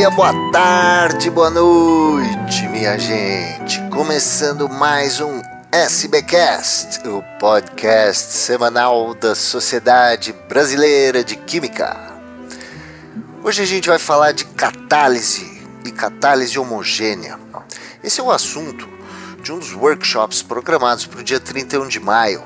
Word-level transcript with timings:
dia, 0.00 0.08
boa 0.08 0.32
tarde, 0.50 1.28
boa 1.28 1.50
noite, 1.50 2.66
minha 2.68 2.98
gente. 2.98 3.82
Começando 3.90 4.66
mais 4.66 5.20
um 5.20 5.42
SBcast, 5.70 7.06
o 7.06 7.22
podcast 7.38 8.32
semanal 8.32 9.14
da 9.14 9.34
Sociedade 9.34 10.32
Brasileira 10.48 11.22
de 11.22 11.36
Química. 11.36 11.94
Hoje 13.44 13.62
a 13.62 13.66
gente 13.66 13.90
vai 13.90 13.98
falar 13.98 14.32
de 14.32 14.46
catálise 14.46 15.62
e 15.84 15.92
catálise 15.92 16.58
homogênea. 16.58 17.38
Esse 18.02 18.20
é 18.20 18.22
o 18.22 18.30
assunto 18.30 18.88
de 19.42 19.52
um 19.52 19.58
dos 19.58 19.74
workshops 19.74 20.40
programados 20.40 21.04
para 21.04 21.20
o 21.20 21.22
dia 21.22 21.38
31 21.38 21.88
de 21.88 22.00
maio, 22.00 22.42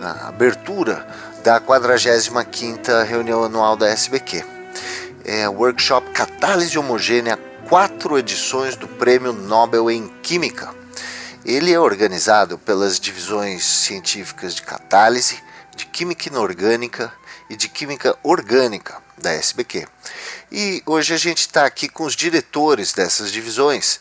na 0.00 0.28
abertura 0.28 1.06
da 1.44 1.60
45ª 1.60 3.04
reunião 3.04 3.44
anual 3.44 3.76
da 3.76 3.86
SBQ 3.86 4.56
é, 5.26 5.48
workshop 5.48 6.08
Catálise 6.12 6.78
Homogênea, 6.78 7.36
quatro 7.68 8.16
edições 8.16 8.76
do 8.76 8.86
Prêmio 8.86 9.32
Nobel 9.32 9.90
em 9.90 10.06
Química. 10.22 10.72
Ele 11.44 11.72
é 11.72 11.80
organizado 11.80 12.56
pelas 12.56 13.00
divisões 13.00 13.64
científicas 13.64 14.54
de 14.54 14.62
catálise, 14.62 15.42
de 15.74 15.84
química 15.84 16.28
inorgânica 16.28 17.12
e 17.50 17.56
de 17.56 17.68
química 17.68 18.16
orgânica 18.22 19.02
da 19.18 19.32
SBQ. 19.32 19.88
E 20.50 20.80
hoje 20.86 21.12
a 21.12 21.18
gente 21.18 21.40
está 21.40 21.66
aqui 21.66 21.88
com 21.88 22.04
os 22.04 22.14
diretores 22.14 22.92
dessas 22.92 23.32
divisões 23.32 23.98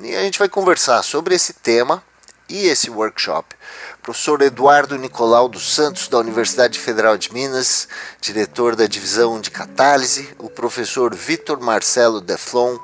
e 0.00 0.14
a 0.14 0.22
gente 0.22 0.38
vai 0.38 0.48
conversar 0.48 1.02
sobre 1.02 1.34
esse 1.34 1.52
tema 1.52 2.00
e 2.48 2.68
esse 2.68 2.88
workshop. 2.88 3.56
Professor 4.02 4.40
Eduardo 4.40 4.96
Nicolau 4.96 5.46
dos 5.46 5.74
Santos, 5.74 6.08
da 6.08 6.18
Universidade 6.18 6.78
Federal 6.78 7.18
de 7.18 7.32
Minas, 7.34 7.86
diretor 8.18 8.74
da 8.74 8.86
divisão 8.86 9.38
de 9.38 9.50
catálise, 9.50 10.30
o 10.38 10.48
professor 10.48 11.14
Vitor 11.14 11.60
Marcelo 11.60 12.18
Deflon, 12.18 12.78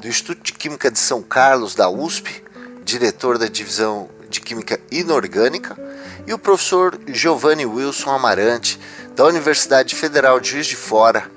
do 0.00 0.08
Instituto 0.08 0.42
de 0.42 0.52
Química 0.52 0.90
de 0.90 0.98
São 0.98 1.22
Carlos, 1.22 1.76
da 1.76 1.88
USP, 1.88 2.42
diretor 2.84 3.38
da 3.38 3.46
divisão 3.46 4.08
de 4.28 4.40
Química 4.40 4.80
Inorgânica, 4.90 5.76
e 6.26 6.34
o 6.34 6.38
professor 6.38 6.98
Giovanni 7.06 7.64
Wilson 7.64 8.10
Amarante, 8.10 8.80
da 9.14 9.24
Universidade 9.24 9.94
Federal 9.94 10.40
de 10.40 10.50
Juiz 10.50 10.66
de 10.66 10.76
Fora, 10.76 11.30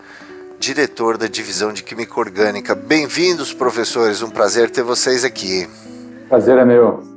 diretor 0.60 1.20
da 1.20 1.28
divisão 1.28 1.72
de 1.72 1.84
Química 1.84 2.20
Orgânica. 2.20 2.74
Bem-vindos, 2.74 3.54
professores, 3.54 4.24
um 4.24 4.30
prazer 4.30 4.72
ter 4.72 4.82
vocês 4.82 5.24
aqui. 5.24 5.70
Prazer 6.28 6.58
é 6.58 6.66
meu. 6.66 7.09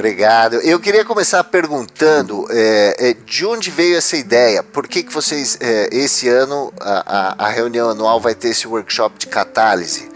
Obrigado. 0.00 0.54
Eu 0.64 0.80
queria 0.80 1.04
começar 1.04 1.44
perguntando 1.44 2.46
é, 2.48 3.10
é, 3.10 3.12
de 3.12 3.44
onde 3.44 3.70
veio 3.70 3.98
essa 3.98 4.16
ideia? 4.16 4.62
Por 4.62 4.88
que, 4.88 5.02
que 5.02 5.12
vocês, 5.12 5.58
é, 5.60 5.94
esse 5.94 6.26
ano, 6.26 6.72
a, 6.80 7.34
a, 7.44 7.48
reunião 7.50 7.90
anual 7.90 8.18
vai 8.18 8.34
ter 8.34 8.48
esse 8.48 8.66
workshop 8.66 9.18
de 9.18 9.26
catálise? 9.26 10.10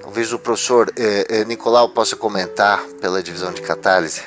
Talvez 0.00 0.32
o 0.32 0.38
professor 0.38 0.88
é, 0.96 1.40
é, 1.40 1.44
Nicolau 1.46 1.88
possa 1.88 2.14
comentar 2.14 2.80
pela 3.00 3.20
divisão 3.20 3.50
de 3.52 3.60
catálise. 3.60 4.22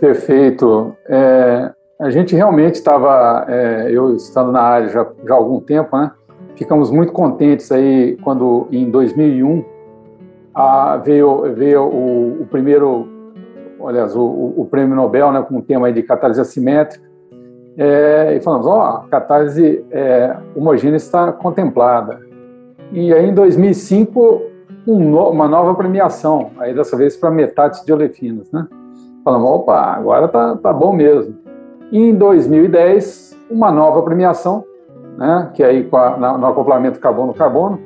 Perfeito. 0.00 0.96
É, 1.06 1.70
a 2.00 2.10
gente 2.10 2.34
realmente 2.34 2.74
estava, 2.74 3.46
eu 3.88 4.16
estando 4.16 4.50
na 4.50 4.60
área 4.60 4.88
já, 4.88 5.06
já 5.24 5.34
há 5.34 5.36
algum 5.36 5.60
tempo, 5.60 5.96
né? 5.96 6.10
Ficamos 6.56 6.90
muito 6.90 7.12
contentes 7.12 7.70
aí 7.70 8.16
quando, 8.24 8.66
em 8.72 8.90
2001, 8.90 9.77
ah, 10.60 10.96
veio, 10.96 11.54
veio 11.54 11.84
o, 11.84 12.42
o, 12.42 12.46
primeiro, 12.46 13.06
aliás, 13.86 14.16
o, 14.16 14.54
o, 14.56 14.66
prêmio 14.68 14.96
Nobel, 14.96 15.30
né, 15.30 15.40
com 15.40 15.58
o 15.58 15.62
tema 15.62 15.92
de 15.92 16.02
catálise 16.02 16.40
assimétrica, 16.40 17.08
é, 17.76 18.34
e 18.34 18.40
falamos, 18.40 18.66
ó, 18.66 18.76
oh, 18.76 18.82
a 18.82 19.08
catálise 19.08 19.84
é, 19.92 20.36
homogênea 20.56 20.96
está 20.96 21.30
contemplada. 21.30 22.20
E 22.90 23.14
aí, 23.14 23.28
em 23.28 23.34
2005, 23.34 24.42
um 24.84 24.98
no, 24.98 25.30
uma 25.30 25.46
nova 25.46 25.76
premiação, 25.76 26.50
aí 26.58 26.74
dessa 26.74 26.96
vez 26.96 27.16
para 27.16 27.30
metátis 27.30 27.84
de 27.84 27.92
olefinas, 27.92 28.50
né? 28.50 28.66
Falamos, 29.24 29.48
opa, 29.48 29.80
agora 29.80 30.26
tá, 30.26 30.56
tá 30.56 30.72
bom 30.72 30.92
mesmo. 30.92 31.36
E 31.92 32.00
em 32.00 32.16
2010, 32.16 33.38
uma 33.48 33.70
nova 33.70 34.02
premiação, 34.02 34.64
né, 35.16 35.52
que 35.54 35.62
aí 35.62 35.88
a, 35.92 36.36
no 36.36 36.46
acoplamento 36.46 36.98
carbono-carbono, 36.98 37.78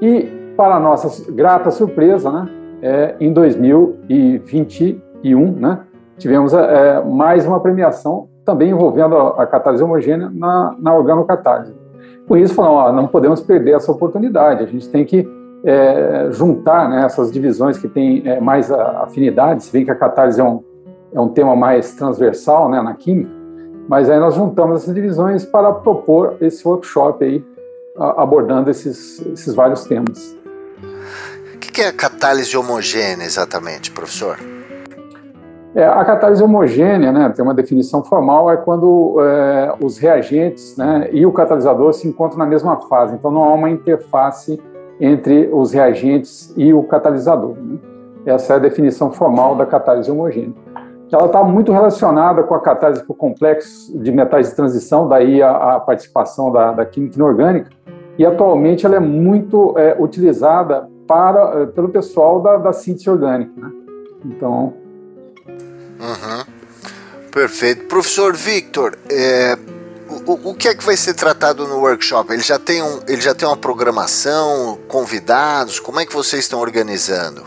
e 0.00 0.39
para 0.60 0.78
nossa 0.78 1.32
grata 1.32 1.70
surpresa, 1.70 2.30
né, 2.30 2.46
é, 2.82 3.14
em 3.18 3.32
2021, 3.32 5.52
né, 5.52 5.80
tivemos 6.18 6.52
é, 6.52 7.02
mais 7.02 7.46
uma 7.46 7.60
premiação 7.60 8.28
também 8.44 8.68
envolvendo 8.68 9.16
a, 9.16 9.42
a 9.42 9.46
catálise 9.46 9.82
homogênea 9.82 10.30
na, 10.30 10.76
na 10.78 10.94
organocatálise. 10.94 11.74
Com 12.28 12.36
isso, 12.36 12.52
falamos, 12.52 12.78
ó, 12.78 12.92
não 12.92 13.06
podemos 13.06 13.40
perder 13.40 13.76
essa 13.76 13.90
oportunidade, 13.90 14.62
a 14.62 14.66
gente 14.66 14.86
tem 14.90 15.02
que 15.02 15.26
é, 15.64 16.28
juntar 16.30 16.90
né, 16.90 17.06
essas 17.06 17.32
divisões 17.32 17.78
que 17.78 17.88
têm 17.88 18.22
é, 18.26 18.38
mais 18.38 18.70
afinidade, 18.70 19.64
se 19.64 19.72
bem 19.72 19.82
que 19.82 19.90
a 19.90 19.96
catálise 19.96 20.42
é 20.42 20.44
um, 20.44 20.62
é 21.14 21.18
um 21.18 21.30
tema 21.30 21.56
mais 21.56 21.94
transversal 21.94 22.68
né, 22.68 22.82
na 22.82 22.92
química, 22.92 23.30
mas 23.88 24.10
aí 24.10 24.20
nós 24.20 24.34
juntamos 24.34 24.82
essas 24.82 24.94
divisões 24.94 25.42
para 25.42 25.72
propor 25.72 26.36
esse 26.38 26.68
workshop 26.68 27.24
aí, 27.24 27.42
abordando 27.96 28.68
esses, 28.68 29.24
esses 29.26 29.54
vários 29.54 29.84
temas 29.84 30.38
que 31.60 31.82
é 31.82 31.88
a 31.88 31.92
catálise 31.92 32.56
homogênea 32.56 33.24
exatamente, 33.24 33.90
professor? 33.90 34.38
É, 35.74 35.84
a 35.84 36.04
catálise 36.04 36.42
homogênea, 36.42 37.12
né, 37.12 37.28
tem 37.34 37.44
uma 37.44 37.54
definição 37.54 38.02
formal, 38.02 38.50
é 38.50 38.56
quando 38.56 39.16
é, 39.20 39.74
os 39.80 39.98
reagentes 39.98 40.76
né, 40.76 41.08
e 41.12 41.24
o 41.24 41.32
catalisador 41.32 41.92
se 41.92 42.08
encontram 42.08 42.38
na 42.38 42.46
mesma 42.46 42.80
fase. 42.88 43.14
Então, 43.14 43.30
não 43.30 43.44
há 43.44 43.54
uma 43.54 43.70
interface 43.70 44.60
entre 45.00 45.48
os 45.52 45.72
reagentes 45.72 46.52
e 46.56 46.74
o 46.74 46.82
catalisador. 46.82 47.54
Né? 47.56 47.78
Essa 48.26 48.54
é 48.54 48.56
a 48.56 48.58
definição 48.58 49.12
formal 49.12 49.54
da 49.54 49.64
catálise 49.64 50.10
homogênea. 50.10 50.54
Ela 51.12 51.26
está 51.26 51.42
muito 51.42 51.72
relacionada 51.72 52.42
com 52.42 52.54
a 52.54 52.60
catálise 52.60 53.04
por 53.04 53.14
complexos 53.14 53.92
de 54.00 54.12
metais 54.12 54.50
de 54.50 54.56
transição, 54.56 55.08
daí 55.08 55.42
a, 55.42 55.76
a 55.76 55.80
participação 55.80 56.52
da, 56.52 56.72
da, 56.72 56.84
química 56.84 57.16
inorgânica, 57.16 57.70
e 58.16 58.24
atualmente 58.24 58.86
ela 58.86 58.96
é 58.96 59.00
muito 59.00 59.74
é, 59.76 59.96
utilizada 59.98 60.88
para, 61.10 61.62
eh, 61.62 61.66
pelo 61.66 61.88
pessoal 61.88 62.40
da, 62.40 62.56
da 62.56 62.72
síntese 62.72 63.10
orgânica. 63.10 63.50
Né? 63.56 63.72
Então. 64.24 64.74
Uhum. 65.98 66.44
Perfeito. 67.32 67.86
Professor 67.86 68.32
Victor, 68.36 68.96
é, 69.10 69.58
o, 70.24 70.50
o 70.50 70.54
que 70.54 70.68
é 70.68 70.74
que 70.74 70.84
vai 70.84 70.96
ser 70.96 71.14
tratado 71.14 71.66
no 71.66 71.80
workshop? 71.80 72.32
Ele 72.32 72.42
já 72.42 72.60
tem, 72.60 72.80
um, 72.80 73.00
ele 73.08 73.20
já 73.20 73.34
tem 73.34 73.48
uma 73.48 73.56
programação, 73.56 74.78
convidados? 74.86 75.80
Como 75.80 75.98
é 75.98 76.06
que 76.06 76.14
vocês 76.14 76.44
estão 76.44 76.60
organizando? 76.60 77.42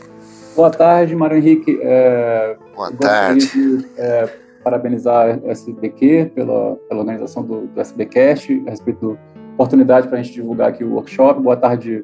Boa 0.57 0.69
tarde, 0.69 1.15
Mário 1.15 1.37
Henrique. 1.37 1.79
É, 1.81 2.57
Boa 2.75 2.91
tarde. 2.91 3.47
De, 3.47 3.87
é, 3.97 4.29
parabenizar 4.61 5.39
a 5.45 5.51
SBQ 5.51 6.33
pela, 6.35 6.75
pela 6.89 6.99
organização 6.99 7.43
do, 7.43 7.61
do 7.67 7.79
SBcast, 7.79 8.61
a 8.67 8.71
respeito 8.71 9.13
da 9.13 9.53
oportunidade 9.53 10.09
para 10.09 10.19
a 10.19 10.21
gente 10.21 10.33
divulgar 10.33 10.67
aqui 10.67 10.83
o 10.83 10.95
workshop. 10.95 11.41
Boa 11.41 11.55
tarde, 11.55 12.03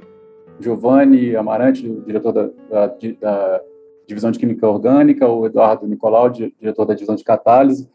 Giovanni 0.59 1.35
Amarante, 1.35 1.87
diretor 2.05 2.31
da, 2.31 2.49
da, 2.69 2.87
da, 3.19 3.61
Divisão 4.07 4.31
de 4.31 4.39
Química 4.39 4.67
Orgânica, 4.67 5.27
o 5.27 5.45
Eduardo 5.45 5.87
Nicolau, 5.87 6.31
diretor 6.31 6.83
da 6.85 6.95
Divisão 6.95 7.15
de 7.15 7.23
Catálise. 7.23 7.87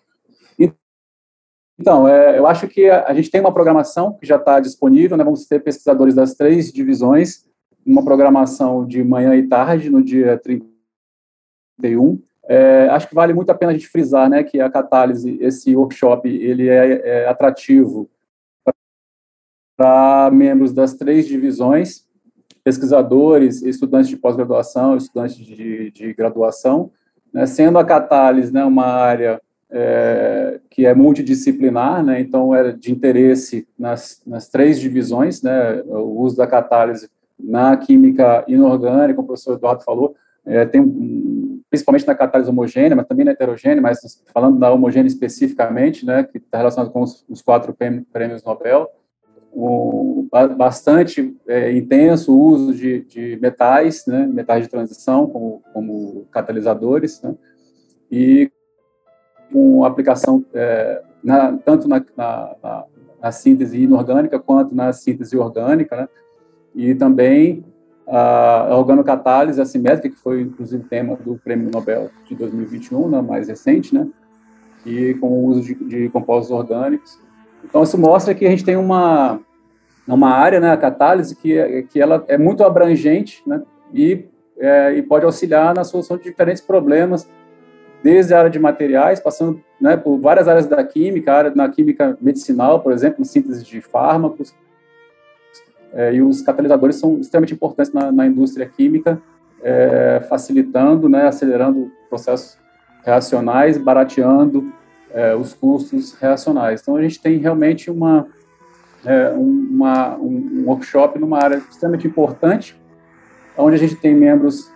Então, 1.78 2.06
é, 2.06 2.38
eu 2.38 2.46
acho 2.46 2.68
que 2.68 2.88
a, 2.88 3.06
a, 3.06 3.14
gente 3.14 3.30
tem 3.30 3.40
uma 3.40 3.52
programação 3.52 4.12
que 4.12 4.26
já 4.26 4.36
está 4.36 4.60
disponível, 4.60 5.16
né? 5.16 5.24
vamos 5.24 5.46
ter 5.46 5.60
pesquisadores 5.60 6.14
das 6.14 6.34
três 6.34 6.72
divisões, 6.72 7.44
uma 7.84 8.04
programação 8.04 8.86
de 8.86 9.02
manhã 9.02 9.34
e 9.34 9.48
tarde, 9.48 9.90
no 9.90 10.02
dia 10.02 10.38
31. 10.38 12.22
É, 12.46 12.88
acho 12.90 13.08
que 13.08 13.14
vale 13.14 13.32
muito 13.32 13.50
a 13.50 13.54
pena 13.54 13.72
a 13.72 13.74
gente 13.74 13.88
frisar 13.88 14.28
né, 14.28 14.44
que 14.44 14.60
a 14.60 14.70
catálise, 14.70 15.36
esse 15.40 15.74
workshop, 15.74 16.28
ele 16.28 16.68
é, 16.68 17.22
é 17.24 17.28
atrativo 17.28 18.08
para 19.76 20.30
membros 20.30 20.72
das 20.72 20.94
três 20.94 21.26
divisões, 21.26 22.03
pesquisadores, 22.64 23.62
estudantes 23.62 24.08
de 24.08 24.16
pós-graduação, 24.16 24.96
estudantes 24.96 25.36
de, 25.36 25.90
de 25.90 26.14
graduação, 26.14 26.90
né, 27.32 27.44
sendo 27.44 27.78
a 27.78 27.84
catálise 27.84 28.52
né, 28.52 28.64
uma 28.64 28.86
área 28.86 29.40
é, 29.70 30.60
que 30.70 30.86
é 30.86 30.94
multidisciplinar, 30.94 32.02
né, 32.02 32.20
então 32.20 32.54
é 32.54 32.72
de 32.72 32.90
interesse 32.90 33.68
nas, 33.78 34.22
nas 34.26 34.48
três 34.48 34.80
divisões, 34.80 35.42
né, 35.42 35.82
o 35.86 36.20
uso 36.20 36.36
da 36.36 36.46
catálise 36.46 37.10
na 37.38 37.76
química 37.76 38.44
inorgânica, 38.48 39.20
o 39.20 39.24
professor 39.24 39.54
Eduardo 39.54 39.84
falou, 39.84 40.16
é, 40.46 40.64
tem 40.64 40.82
principalmente 41.68 42.06
na 42.06 42.14
catálise 42.14 42.48
homogênea, 42.48 42.94
mas 42.94 43.06
também 43.06 43.24
na 43.24 43.32
heterogênea, 43.32 43.82
mas 43.82 44.22
falando 44.32 44.58
da 44.58 44.72
homogênea 44.72 45.08
especificamente, 45.08 46.06
né, 46.06 46.22
que 46.22 46.38
está 46.38 46.58
relacionado 46.58 46.92
com 46.92 47.02
os, 47.02 47.24
os 47.28 47.42
quatro 47.42 47.74
prêmios 47.74 48.44
Nobel, 48.44 48.88
um, 49.54 50.28
bastante 50.56 51.36
é, 51.46 51.72
intenso 51.72 52.36
uso 52.36 52.74
de, 52.74 53.02
de, 53.02 53.38
metais, 53.40 54.04
né, 54.06 54.26
metais 54.26 54.64
de 54.64 54.68
transição 54.68 55.26
como, 55.26 55.62
como 55.72 56.26
catalisadores, 56.30 57.22
né, 57.22 57.34
e 58.10 58.50
com 59.52 59.84
aplicação 59.84 60.44
é, 60.52 61.02
na, 61.22 61.56
tanto 61.58 61.86
na, 61.88 62.04
na, 62.16 62.84
na, 63.22 63.32
síntese 63.32 63.80
inorgânica 63.80 64.38
quanto 64.38 64.74
na 64.74 64.92
síntese 64.92 65.36
orgânica, 65.36 65.96
né, 65.96 66.08
e 66.74 66.94
também 66.94 67.64
a 68.06 68.76
organocatálise 68.76 69.60
assimétrica, 69.60 70.14
que 70.14 70.20
foi 70.20 70.42
inclusive 70.42 70.84
tema 70.84 71.16
do 71.16 71.38
Prêmio 71.38 71.70
Nobel 71.70 72.10
de 72.26 72.34
2021, 72.34 73.08
né, 73.08 73.22
mais 73.22 73.48
recente, 73.48 73.94
né, 73.94 74.08
e 74.84 75.14
com 75.14 75.28
o 75.28 75.46
uso 75.46 75.62
de, 75.62 75.74
de 75.74 76.08
compostos 76.10 76.50
orgânicos. 76.50 77.23
Então, 77.64 77.82
isso 77.82 77.98
mostra 77.98 78.34
que 78.34 78.46
a 78.46 78.50
gente 78.50 78.64
tem 78.64 78.76
uma, 78.76 79.40
uma 80.06 80.30
área, 80.30 80.60
né, 80.60 80.70
a 80.70 80.76
catálise, 80.76 81.34
que, 81.34 81.86
que 81.90 82.00
ela 82.00 82.24
é 82.28 82.36
muito 82.36 82.62
abrangente 82.62 83.42
né, 83.46 83.62
e, 83.92 84.24
é, 84.58 84.94
e 84.94 85.02
pode 85.02 85.24
auxiliar 85.24 85.74
na 85.74 85.84
solução 85.84 86.16
de 86.16 86.24
diferentes 86.24 86.62
problemas, 86.62 87.28
desde 88.02 88.34
a 88.34 88.38
área 88.38 88.50
de 88.50 88.58
materiais, 88.58 89.18
passando 89.18 89.62
né, 89.80 89.96
por 89.96 90.18
várias 90.18 90.46
áreas 90.46 90.66
da 90.66 90.84
química, 90.84 91.32
área 91.32 91.52
na 91.54 91.68
química 91.70 92.18
medicinal, 92.20 92.80
por 92.80 92.92
exemplo, 92.92 93.24
síntese 93.24 93.64
de 93.64 93.80
fármacos, 93.80 94.54
é, 95.94 96.14
e 96.14 96.20
os 96.20 96.42
catalisadores 96.42 96.96
são 96.96 97.18
extremamente 97.18 97.54
importantes 97.54 97.92
na, 97.92 98.12
na 98.12 98.26
indústria 98.26 98.66
química, 98.66 99.20
é, 99.62 100.20
facilitando, 100.28 101.08
né, 101.08 101.26
acelerando 101.26 101.90
processos 102.10 102.58
reacionais, 103.02 103.78
barateando 103.78 104.70
é, 105.14 105.34
os 105.34 105.54
custos 105.54 106.12
reacionais. 106.14 106.82
Então, 106.82 106.96
a 106.96 107.02
gente 107.02 107.22
tem 107.22 107.38
realmente 107.38 107.90
uma, 107.90 108.26
é, 109.04 109.30
uma, 109.30 110.16
um 110.16 110.64
workshop 110.66 111.18
numa 111.18 111.38
área 111.38 111.56
extremamente 111.56 112.06
importante, 112.06 112.76
onde 113.56 113.76
a 113.76 113.78
gente 113.78 113.94
tem 113.96 114.14
membros 114.14 114.72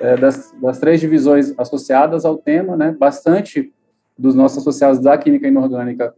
é, 0.00 0.16
das, 0.16 0.52
das, 0.60 0.78
três 0.78 1.00
divisões 1.00 1.52
associadas 1.58 2.24
ao 2.24 2.38
tema, 2.38 2.76
né, 2.76 2.96
bastante 2.98 3.72
dos 4.18 4.34
nossos 4.34 4.58
associados 4.58 4.98
da 5.00 5.16
química 5.18 5.46
inorgânica 5.46 6.14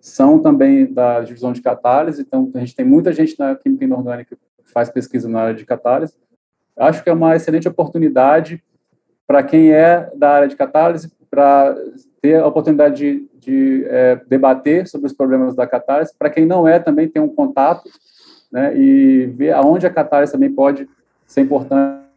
são 0.00 0.38
também 0.38 0.92
da 0.92 1.20
divisão 1.20 1.52
de 1.52 1.60
catálise, 1.60 2.22
então 2.22 2.48
a 2.54 2.60
gente 2.60 2.76
tem 2.76 2.86
muita 2.86 3.12
gente 3.12 3.36
na 3.36 3.56
química 3.56 3.84
inorgânica 3.84 4.36
que 4.64 4.70
faz 4.72 4.88
pesquisa 4.88 5.28
na 5.28 5.40
área 5.40 5.54
de 5.54 5.64
catálise. 5.64 6.14
Acho 6.76 7.02
que 7.02 7.10
é 7.10 7.12
uma 7.12 7.34
excelente 7.34 7.66
oportunidade 7.66 8.62
para 9.26 9.42
quem 9.42 9.72
é 9.72 10.08
da 10.14 10.30
área 10.30 10.48
de 10.48 10.54
catálise 10.54 11.10
para 11.28 11.76
ter 12.20 12.40
a 12.40 12.46
oportunidade 12.46 12.96
de, 12.96 13.28
de 13.38 13.84
é, 13.86 14.20
debater 14.28 14.86
sobre 14.88 15.06
os 15.06 15.12
problemas 15.12 15.54
da 15.54 15.66
catálise, 15.66 16.12
para 16.18 16.30
quem 16.30 16.46
não 16.46 16.66
é 16.66 16.78
também 16.78 17.08
ter 17.08 17.20
um 17.20 17.28
contato 17.28 17.88
né, 18.50 18.76
e 18.76 19.26
ver 19.26 19.52
aonde 19.52 19.86
a 19.86 19.90
catálise 19.90 20.32
também 20.32 20.52
pode 20.52 20.88
ser 21.26 21.42
importante 21.42 22.08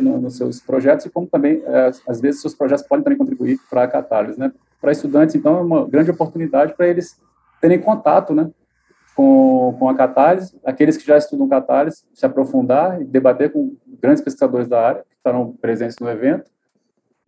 no, 0.00 0.20
nos 0.20 0.36
seus 0.36 0.60
projetos 0.60 1.06
e 1.06 1.10
como 1.10 1.26
também, 1.26 1.62
é, 1.64 1.90
às 2.08 2.20
vezes, 2.20 2.40
seus 2.40 2.54
projetos 2.54 2.86
podem 2.86 3.04
também 3.04 3.18
contribuir 3.18 3.58
para 3.70 3.84
a 3.84 3.88
catálise, 3.88 4.38
né? 4.38 4.52
Para 4.80 4.92
estudantes, 4.92 5.34
então, 5.34 5.58
é 5.58 5.60
uma 5.60 5.86
grande 5.86 6.10
oportunidade 6.10 6.74
para 6.74 6.88
eles 6.88 7.20
terem 7.60 7.78
contato, 7.78 8.34
né? 8.34 8.50
Com, 9.14 9.74
com 9.78 9.88
a 9.88 9.94
catálise, 9.94 10.58
aqueles 10.64 10.96
que 10.96 11.06
já 11.06 11.16
estudam 11.16 11.48
catálise, 11.48 12.04
se 12.12 12.26
aprofundar 12.26 13.00
e 13.00 13.04
debater 13.04 13.50
com 13.50 13.74
grandes 14.00 14.22
pesquisadores 14.22 14.68
da 14.68 14.80
área 14.80 15.02
que 15.02 15.16
estarão 15.16 15.52
presentes 15.52 15.96
no 15.98 16.10
evento, 16.10 16.50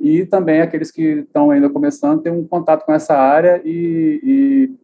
e 0.00 0.24
também 0.24 0.60
aqueles 0.60 0.90
que 0.90 1.02
estão 1.02 1.50
ainda 1.50 1.68
começando 1.68 2.22
ter 2.22 2.30
um 2.30 2.46
contato 2.46 2.84
com 2.84 2.92
essa 2.92 3.16
área 3.16 3.60
e, 3.64 4.20
e 4.22 4.74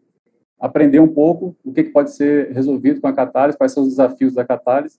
aprender 0.58 0.98
um 0.98 1.08
pouco 1.08 1.56
o 1.64 1.72
que, 1.72 1.84
que, 1.84 1.90
pode 1.90 2.14
ser 2.14 2.50
resolvido 2.52 3.00
com 3.00 3.06
a 3.06 3.12
catálise, 3.12 3.56
quais 3.56 3.72
são 3.72 3.82
os 3.82 3.90
desafios 3.90 4.34
da 4.34 4.44
catálise, 4.44 4.98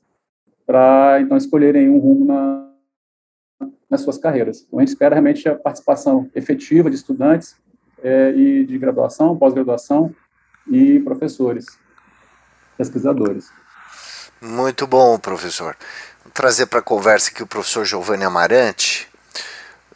para 0.65 1.19
então 1.21 1.35
escolherem 1.35 1.89
um 1.89 1.97
rumo 1.97 2.25
na, 2.25 2.69
nas 3.89 4.01
suas 4.01 4.17
carreiras. 4.17 4.65
Então, 4.67 4.79
a 4.79 4.81
gente 4.81 4.89
espera 4.89 5.15
realmente 5.15 5.47
a 5.49 5.55
participação 5.55 6.29
efetiva 6.33 6.89
de 6.89 6.95
estudantes 6.95 7.55
é, 8.01 8.31
e 8.31 8.65
de 8.65 8.77
graduação, 8.77 9.37
pós-graduação 9.37 10.13
e 10.67 10.99
professores, 10.99 11.65
pesquisadores. 12.77 13.49
Muito 14.41 14.85
bom, 14.85 15.17
professor. 15.17 15.75
Vou 16.23 16.31
trazer 16.31 16.67
para 16.67 16.79
a 16.79 16.83
conversa 16.83 17.31
aqui 17.31 17.41
o 17.41 17.47
professor 17.47 17.85
Giovanni 17.85 18.23
Amarante. 18.23 19.09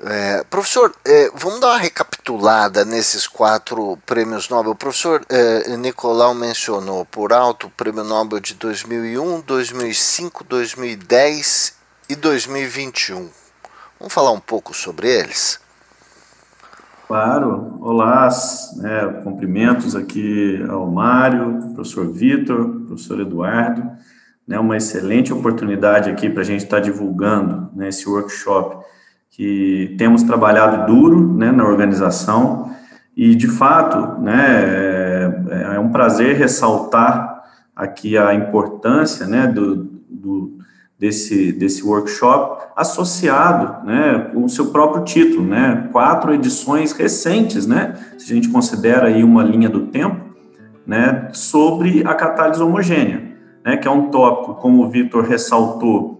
É, 0.02 0.46
professor, 0.50 0.96
é, 1.06 1.30
vamos 1.36 1.60
dar 1.60 1.68
uma 1.68 1.78
recapitulada 1.78 2.86
nesses 2.86 3.28
quatro 3.28 3.98
prêmios 4.06 4.48
Nobel. 4.48 4.72
O 4.72 4.76
professor 4.76 5.22
é, 5.28 5.76
Nicolau 5.76 6.34
mencionou 6.34 7.06
por 7.06 7.34
alto 7.34 7.68
o 7.68 7.70
prêmio 7.70 8.04
Nobel 8.04 8.40
de 8.40 8.54
2001, 8.54 9.42
2005, 9.42 10.46
2010 10.46 11.78
e 12.10 12.16
2021. 12.16 13.30
Vamos 14.00 14.14
falar 14.14 14.32
um 14.32 14.40
pouco 14.40 14.74
sobre 14.74 15.10
eles? 15.10 15.60
Claro. 17.06 17.78
Olá, 17.82 18.30
né, 18.78 19.22
cumprimentos 19.24 19.96
aqui 19.96 20.64
ao 20.70 20.88
Mário, 20.88 21.74
professor 21.76 22.10
Vitor, 22.10 22.86
professor 22.88 23.20
Eduardo. 23.20 23.84
Né, 24.48 24.58
uma 24.58 24.78
excelente 24.78 25.34
oportunidade 25.34 26.10
aqui 26.10 26.30
para 26.30 26.42
a 26.42 26.46
gente 26.46 26.64
estar 26.64 26.78
tá 26.78 26.84
divulgando 26.84 27.70
né, 27.76 27.90
esse 27.90 28.08
workshop 28.08 28.79
que 29.40 29.96
temos 29.98 30.22
trabalhado 30.24 30.86
duro 30.86 31.34
né, 31.34 31.50
na 31.50 31.66
organização. 31.66 32.72
E, 33.16 33.34
de 33.34 33.48
fato, 33.48 34.22
né, 34.22 34.66
é, 35.50 35.76
é 35.76 35.80
um 35.80 35.94
prazer 35.94 36.36
ressaltar 36.36 37.46
aqui 37.74 38.18
a 38.18 38.34
importância 38.34 39.26
né, 39.26 39.48
do, 39.48 39.88
do, 40.10 40.58
desse, 41.00 41.54
desse 41.54 41.82
workshop 41.86 42.66
associado 42.76 43.88
né, 43.88 44.30
com 44.34 44.44
o 44.44 44.50
seu 44.50 44.72
próprio 44.72 45.06
título, 45.06 45.48
né, 45.48 45.88
quatro 45.94 46.34
edições 46.34 46.92
recentes, 46.92 47.66
né, 47.66 47.94
se 48.18 48.34
a 48.34 48.36
gente 48.36 48.50
considera 48.50 49.08
aí 49.08 49.24
uma 49.24 49.42
linha 49.42 49.70
do 49.70 49.88
tempo, 49.88 50.20
né, 50.86 51.30
sobre 51.32 52.06
a 52.06 52.14
catálise 52.14 52.62
homogênea, 52.62 53.38
né, 53.64 53.78
que 53.78 53.88
é 53.88 53.92
um 53.92 54.10
tópico, 54.10 54.56
como 54.56 54.84
o 54.84 54.90
Vitor 54.90 55.24
ressaltou, 55.24 56.19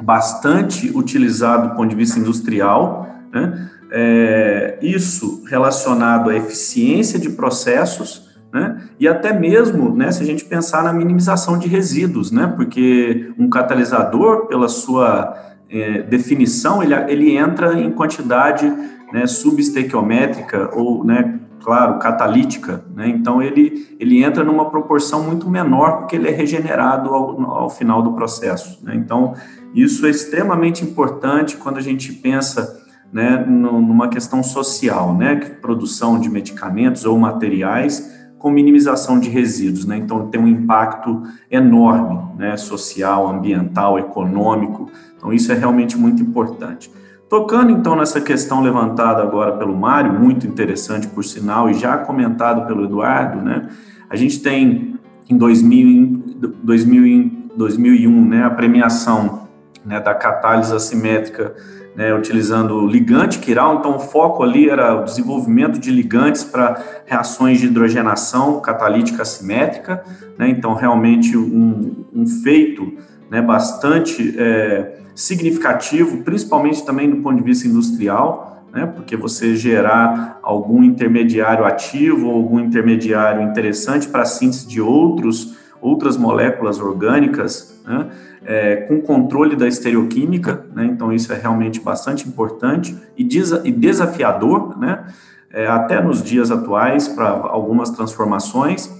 bastante 0.00 0.90
utilizado 0.96 1.68
do 1.68 1.74
ponto 1.74 1.88
de 1.88 1.96
vista 1.96 2.18
industrial, 2.18 3.08
né? 3.32 3.70
É, 3.90 4.78
isso 4.82 5.42
relacionado 5.48 6.28
à 6.28 6.36
eficiência 6.36 7.18
de 7.18 7.30
processos, 7.30 8.28
né? 8.52 8.88
E 9.00 9.08
até 9.08 9.32
mesmo, 9.32 9.94
né, 9.94 10.10
se 10.10 10.22
a 10.22 10.26
gente 10.26 10.44
pensar 10.44 10.82
na 10.84 10.92
minimização 10.92 11.58
de 11.58 11.68
resíduos, 11.68 12.30
né? 12.30 12.52
Porque 12.54 13.32
um 13.38 13.48
catalisador, 13.48 14.46
pela 14.46 14.68
sua 14.68 15.34
é, 15.70 16.02
definição, 16.02 16.82
ele, 16.82 16.94
ele 17.08 17.36
entra 17.36 17.80
em 17.80 17.90
quantidade 17.90 18.70
né, 19.12 19.26
subestequiométrica 19.26 20.70
ou, 20.74 21.04
né, 21.04 21.40
claro, 21.62 21.98
catalítica, 21.98 22.84
né? 22.94 23.08
Então 23.08 23.42
ele 23.42 23.86
ele 24.00 24.22
entra 24.22 24.44
numa 24.44 24.70
proporção 24.70 25.22
muito 25.22 25.50
menor 25.50 25.98
porque 25.98 26.16
ele 26.16 26.28
é 26.28 26.30
regenerado 26.30 27.12
ao, 27.12 27.40
ao 27.50 27.70
final 27.70 28.02
do 28.02 28.12
processo, 28.12 28.78
né? 28.82 28.94
Então 28.94 29.34
isso 29.74 30.06
é 30.06 30.10
extremamente 30.10 30.84
importante 30.84 31.56
quando 31.56 31.76
a 31.78 31.82
gente 31.82 32.12
pensa 32.12 32.78
né, 33.12 33.44
numa 33.46 34.08
questão 34.08 34.42
social, 34.42 35.14
né, 35.14 35.36
produção 35.60 36.20
de 36.20 36.28
medicamentos 36.28 37.04
ou 37.04 37.18
materiais 37.18 38.16
com 38.38 38.50
minimização 38.50 39.18
de 39.18 39.28
resíduos, 39.28 39.84
né, 39.84 39.96
então 39.96 40.28
tem 40.28 40.40
um 40.40 40.46
impacto 40.46 41.22
enorme, 41.50 42.20
né, 42.36 42.56
social, 42.56 43.26
ambiental, 43.28 43.98
econômico, 43.98 44.90
então 45.16 45.32
isso 45.32 45.50
é 45.50 45.54
realmente 45.54 45.96
muito 45.96 46.22
importante. 46.22 46.90
Tocando 47.28 47.70
então 47.70 47.96
nessa 47.96 48.20
questão 48.20 48.62
levantada 48.62 49.22
agora 49.22 49.52
pelo 49.52 49.76
Mário, 49.76 50.12
muito 50.12 50.46
interessante 50.46 51.06
por 51.08 51.24
sinal 51.24 51.68
e 51.68 51.74
já 51.74 51.98
comentado 51.98 52.66
pelo 52.66 52.84
Eduardo, 52.84 53.42
né, 53.42 53.68
a 54.08 54.16
gente 54.16 54.40
tem 54.40 54.98
em 55.28 55.36
2000, 55.36 56.22
2000, 56.62 57.30
2001, 57.56 58.24
né, 58.28 58.44
a 58.44 58.50
premiação 58.50 59.47
né, 59.84 60.00
da 60.00 60.14
catálise 60.14 60.74
assimétrica, 60.74 61.54
né, 61.94 62.14
utilizando 62.14 62.86
ligante 62.86 63.38
quiral. 63.38 63.78
Então, 63.78 63.96
o 63.96 63.98
foco 63.98 64.42
ali 64.42 64.68
era 64.70 65.00
o 65.00 65.04
desenvolvimento 65.04 65.78
de 65.78 65.90
ligantes 65.90 66.44
para 66.44 66.80
reações 67.06 67.58
de 67.58 67.66
hidrogenação 67.66 68.60
catalítica 68.60 69.22
assimétrica. 69.22 70.04
Né, 70.38 70.48
então, 70.48 70.74
realmente 70.74 71.36
um, 71.36 72.04
um 72.14 72.26
feito 72.26 72.92
né, 73.30 73.42
bastante 73.42 74.34
é, 74.38 74.98
significativo, 75.14 76.22
principalmente 76.22 76.84
também 76.84 77.10
do 77.10 77.16
ponto 77.16 77.36
de 77.36 77.42
vista 77.42 77.66
industrial, 77.66 78.64
né, 78.72 78.86
porque 78.86 79.16
você 79.16 79.56
gerar 79.56 80.38
algum 80.42 80.82
intermediário 80.84 81.64
ativo 81.64 82.28
ou 82.28 82.36
algum 82.36 82.60
intermediário 82.60 83.42
interessante 83.42 84.08
para 84.08 84.22
a 84.22 84.26
síntese 84.26 84.68
de 84.68 84.80
outros, 84.80 85.56
outras 85.80 86.16
moléculas 86.16 86.78
orgânicas, 86.78 87.80
né, 87.84 88.08
é, 88.48 88.76
com 88.76 88.98
controle 89.02 89.54
da 89.54 89.68
estereoquímica, 89.68 90.64
né? 90.74 90.86
então 90.86 91.12
isso 91.12 91.30
é 91.30 91.36
realmente 91.36 91.80
bastante 91.80 92.26
importante 92.26 92.96
e, 93.14 93.22
e 93.64 93.70
desafiador, 93.70 94.78
né? 94.78 95.04
É, 95.50 95.66
até 95.66 96.02
nos 96.02 96.22
dias 96.22 96.50
atuais, 96.50 97.08
para 97.08 97.28
algumas 97.28 97.88
transformações. 97.90 98.90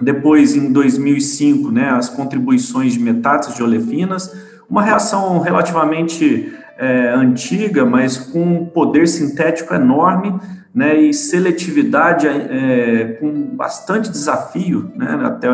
Depois, 0.00 0.56
em 0.56 0.72
2005, 0.72 1.70
né, 1.70 1.88
as 1.90 2.08
contribuições 2.08 2.94
de 2.94 3.00
metáxis 3.00 3.54
de 3.54 3.62
olefinas, 3.62 4.34
uma 4.68 4.82
reação 4.82 5.38
relativamente 5.38 6.52
é, 6.76 7.10
antiga, 7.10 7.86
mas 7.86 8.16
com 8.16 8.66
poder 8.66 9.06
sintético 9.06 9.72
enorme, 9.72 10.34
né, 10.74 10.96
e 10.96 11.14
seletividade 11.14 12.26
é, 12.26 13.16
com 13.20 13.54
bastante 13.54 14.10
desafio, 14.10 14.90
né, 14.96 15.20
até, 15.22 15.48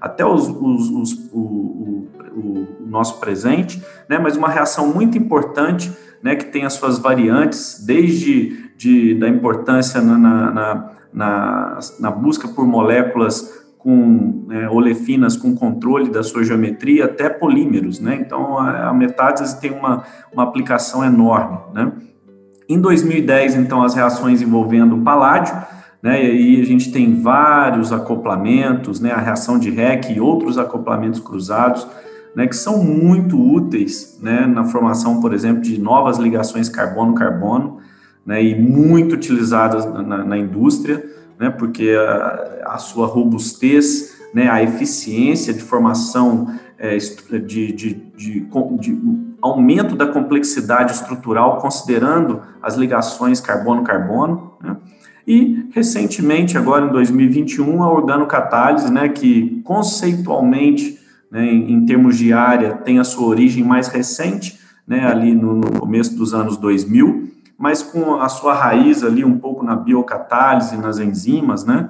até 0.00 0.24
os, 0.24 0.48
os, 0.48 0.88
os 0.88 1.12
o, 1.30 1.38
o 1.38 2.08
o, 2.34 2.66
o 2.80 2.86
nosso 2.86 3.20
presente, 3.20 3.82
né, 4.08 4.18
mas 4.18 4.36
uma 4.36 4.48
reação 4.48 4.92
muito 4.92 5.16
importante, 5.16 5.92
né, 6.22 6.36
que 6.36 6.46
tem 6.46 6.64
as 6.64 6.74
suas 6.74 6.98
variantes, 6.98 7.82
desde 7.84 8.70
de, 8.76 9.14
da 9.14 9.28
importância 9.28 10.00
na, 10.00 10.18
na, 10.18 10.90
na, 11.12 11.78
na 12.00 12.10
busca 12.10 12.48
por 12.48 12.66
moléculas 12.66 13.62
com 13.78 14.44
né, 14.46 14.68
olefinas 14.68 15.36
com 15.36 15.54
controle 15.54 16.08
da 16.10 16.22
sua 16.22 16.44
geometria 16.44 17.06
até 17.06 17.28
polímeros, 17.28 17.98
né? 17.98 18.16
Então 18.20 18.56
a, 18.56 18.90
a 18.90 19.54
tem 19.60 19.72
uma, 19.72 20.04
uma 20.32 20.44
aplicação 20.44 21.04
enorme, 21.04 21.58
né? 21.74 21.90
Em 22.68 22.80
2010, 22.80 23.56
então, 23.56 23.82
as 23.82 23.94
reações 23.94 24.40
envolvendo 24.40 24.96
paládio, 24.98 25.54
né? 26.02 26.24
E 26.24 26.30
aí 26.30 26.60
a 26.60 26.64
gente 26.64 26.92
tem 26.92 27.20
vários 27.20 27.92
acoplamentos, 27.92 29.00
né? 29.00 29.10
A 29.10 29.18
reação 29.18 29.58
de 29.58 29.68
REC 29.68 30.10
e 30.10 30.20
outros 30.20 30.56
acoplamentos 30.56 31.20
cruzados, 31.20 31.86
né? 32.34 32.46
Que 32.46 32.56
são 32.56 32.82
muito 32.82 33.40
úteis, 33.40 34.18
né? 34.22 34.46
Na 34.46 34.64
formação, 34.64 35.20
por 35.20 35.32
exemplo, 35.32 35.62
de 35.62 35.80
novas 35.80 36.18
ligações 36.18 36.68
carbono-carbono, 36.68 37.78
né? 38.24 38.42
E 38.42 38.58
muito 38.60 39.14
utilizadas 39.14 39.84
na, 39.84 40.24
na 40.24 40.38
indústria 40.38 41.12
né, 41.42 41.50
porque 41.50 41.90
a, 41.90 42.74
a 42.74 42.78
sua 42.78 43.08
robustez, 43.08 44.16
né, 44.32 44.48
a 44.48 44.62
eficiência 44.62 45.52
de 45.52 45.60
formação 45.60 46.54
é, 46.78 46.96
de, 46.96 47.72
de, 47.72 47.72
de, 47.72 48.46
de, 48.46 48.98
aumento 49.40 49.96
da 49.96 50.06
complexidade 50.06 50.92
estrutural, 50.92 51.58
considerando 51.58 52.42
as 52.62 52.76
ligações 52.76 53.40
carbono-carbono, 53.40 54.52
né, 54.62 54.76
e 55.26 55.68
recentemente, 55.72 56.56
agora 56.56 56.86
em 56.86 56.90
2021, 56.90 57.82
a 57.82 57.90
organocatálise, 57.90 58.92
né, 58.92 59.08
que 59.08 59.60
conceitualmente, 59.64 60.98
né, 61.32 61.46
em, 61.46 61.72
em, 61.72 61.86
termos 61.86 62.18
de 62.18 62.30
área, 62.30 62.74
tem 62.74 62.98
a 62.98 63.04
sua 63.04 63.26
origem 63.26 63.64
mais 63.64 63.88
recente, 63.88 64.60
né, 64.86 65.06
ali 65.06 65.34
no, 65.34 65.54
no 65.54 65.80
começo 65.80 66.14
dos 66.14 66.34
anos 66.34 66.58
2000, 66.58 67.30
mas 67.58 67.82
com 67.82 68.20
a 68.20 68.28
sua 68.28 68.52
raiz 68.52 69.02
ali 69.02 69.24
um 69.24 69.38
pouco 69.38 69.64
na 69.64 69.74
biocatálise, 69.74 70.76
nas 70.76 70.98
enzimas, 70.98 71.64
né? 71.64 71.88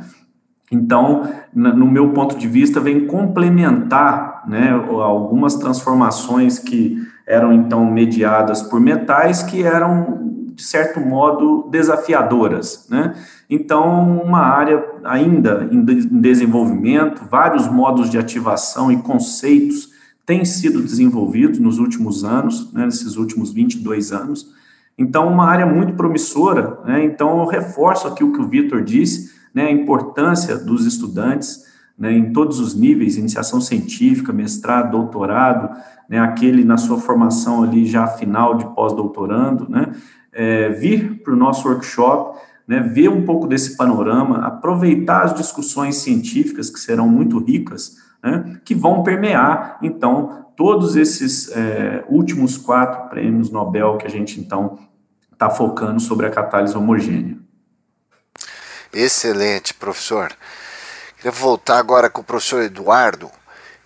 Então, 0.71 1.29
no 1.55 1.87
meu 1.87 2.13
ponto 2.13 2.39
de 2.39 2.49
vista, 2.49 2.81
vem 2.81 3.07
complementar 3.07 4.43
né, 4.49 4.71
algumas 4.71 5.55
transformações 5.57 6.59
que 6.59 6.97
eram 7.27 7.53
então 7.53 7.85
mediadas 7.85 8.63
por 8.63 8.81
metais 8.81 9.43
que 9.43 9.63
eram, 9.63 10.22
de 10.63 10.69
certo 10.69 11.01
modo, 11.01 11.69
desafiadoras. 11.71 12.87
Né? 12.89 13.15
Então, 13.51 14.23
uma 14.23 14.39
área 14.39 14.85
ainda 15.03 15.69
em 15.73 15.85
desenvolvimento, 16.21 17.25
vários 17.29 17.67
modos 17.67 18.09
de 18.09 18.17
ativação 18.17 18.93
e 18.93 19.03
conceitos 19.03 19.91
têm 20.25 20.45
sido 20.45 20.81
desenvolvidos 20.81 21.59
nos 21.59 21.79
últimos 21.79 22.23
anos, 22.23 22.73
né, 22.73 22.85
nesses 22.85 23.17
últimos 23.17 23.53
22 23.53 24.13
anos, 24.13 24.53
então, 24.97 25.27
uma 25.29 25.47
área 25.47 25.67
muito 25.67 25.95
promissora, 25.95 26.79
né? 26.85 27.05
Então, 27.05 27.41
eu 27.41 27.47
reforço 27.47 28.07
aqui 28.07 28.23
o 28.23 28.33
que 28.33 28.41
o 28.41 28.49
Vitor 28.49 28.83
disse, 28.83 29.33
né? 29.55 29.67
A 29.67 29.73
importância 29.73 30.57
dos 30.57 30.85
estudantes, 30.87 31.65
né? 31.99 32.13
Em 32.13 32.33
todos 32.33 32.61
os 32.61 32.75
níveis, 32.75 33.17
iniciação 33.17 33.61
científica, 33.61 34.33
mestrado, 34.33 34.91
doutorado, 34.93 35.75
né? 36.09 36.19
Aquele 36.19 36.63
na 36.63 36.77
sua 36.77 36.99
formação 36.99 37.63
ali 37.63 37.87
já 37.87 38.07
final 38.07 38.55
de 38.57 38.67
pós-doutorando, 38.75 39.69
né? 39.69 39.93
É, 40.33 40.71
vir 40.71 41.23
para 41.23 41.33
o 41.33 41.37
nosso 41.37 41.69
workshop, 41.69 42.39
né? 42.67 42.81
Ver 42.81 43.09
um 43.09 43.25
pouco 43.25 43.47
desse 43.47 43.77
panorama, 43.77 44.47
aproveitar 44.47 45.23
as 45.23 45.35
discussões 45.35 45.97
científicas 45.97 46.71
que 46.71 46.81
serão 46.81 47.09
muito 47.09 47.39
ricas, 47.39 47.97
né? 48.23 48.61
Que 48.65 48.75
vão 48.75 49.03
permear, 49.03 49.79
então, 49.83 50.47
todos 50.57 50.97
esses 50.97 51.51
é, 51.51 52.05
últimos 52.09 52.57
quatro 52.57 53.09
prêmios 53.09 53.51
Nobel 53.51 53.97
que 53.97 54.07
a 54.07 54.11
gente 54.11 54.39
então 54.39 54.79
está 55.33 55.51
focando 55.51 55.99
sobre 56.01 56.27
a 56.27 56.31
catálise 56.31 56.77
homogênea. 56.77 57.37
Excelente, 58.93 59.75
professor. 59.75 60.33
Queria 61.17 61.33
voltar 61.33 61.79
agora 61.79 62.11
com 62.11 62.21
o 62.21 62.25
professor 62.25 62.63
Eduardo, 62.63 63.31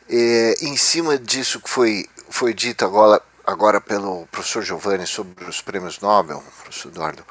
é, 0.08 0.54
em 0.62 0.76
cima 0.76 1.16
disso 1.16 1.60
que 1.60 1.70
foi, 1.70 2.06
foi 2.28 2.52
dito 2.52 2.84
agora, 2.84 3.22
agora 3.46 3.80
pelo 3.80 4.26
professor 4.26 4.62
Giovanni 4.62 5.06
sobre 5.06 5.44
os 5.44 5.62
prêmios 5.62 6.00
Nobel, 6.00 6.42
professor 6.62 6.88
Eduardo. 6.88 7.22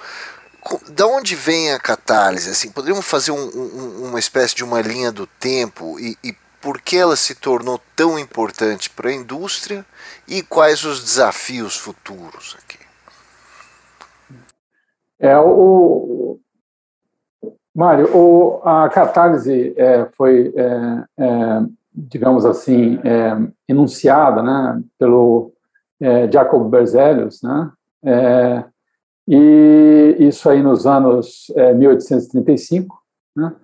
Da 0.90 1.06
onde 1.06 1.36
vem 1.36 1.72
a 1.74 1.80
catálise? 1.80 2.50
Assim, 2.50 2.72
poderíamos 2.72 3.06
fazer 3.06 3.32
um, 3.32 3.36
um, 3.36 4.08
uma 4.08 4.20
espécie 4.20 4.56
de 4.56 4.64
uma 4.64 4.82
linha 4.82 5.12
do 5.12 5.28
tempo 5.28 6.00
e, 6.00 6.18
e 6.24 6.34
por 6.62 6.82
que 6.82 6.98
ela 6.98 7.16
se 7.16 7.36
tornou 7.36 7.80
tão 7.96 8.18
importante 8.18 8.90
para 8.90 9.10
a 9.10 9.14
indústria 9.14 9.86
e 10.28 10.42
quais 10.42 10.84
os 10.84 11.04
desafios 11.04 11.78
futuros 11.78 12.58
aqui? 12.64 12.80
É, 15.20 15.38
o, 15.38 16.40
Mário, 17.76 18.10
o, 18.16 18.62
a 18.64 18.90
catálise 18.90 19.74
é, 19.78 20.08
foi, 20.14 20.54
é, 20.56 21.04
é, 21.20 21.62
digamos 21.94 22.46
assim, 22.46 23.00
é, 23.04 23.38
enunciada 23.68 24.42
né, 24.42 24.82
pelo 24.98 25.52
é, 26.02 26.32
Jacob 26.32 26.70
Berzelius, 26.70 27.42
né, 27.42 27.72
e 29.28 30.16
isso 30.20 30.48
aí 30.48 30.62
nos 30.62 30.86
anos 30.86 31.48
1835, 31.76 32.96
né, 33.36 33.56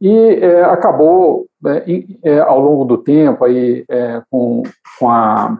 e 0.00 0.10
é, 0.10 0.62
acabou 0.64 1.46
é, 1.64 2.30
é, 2.30 2.38
ao 2.40 2.60
longo 2.60 2.84
do 2.84 2.98
tempo 2.98 3.44
aí 3.44 3.84
é, 3.88 4.22
com, 4.30 4.62
com 4.98 5.10
a, 5.10 5.58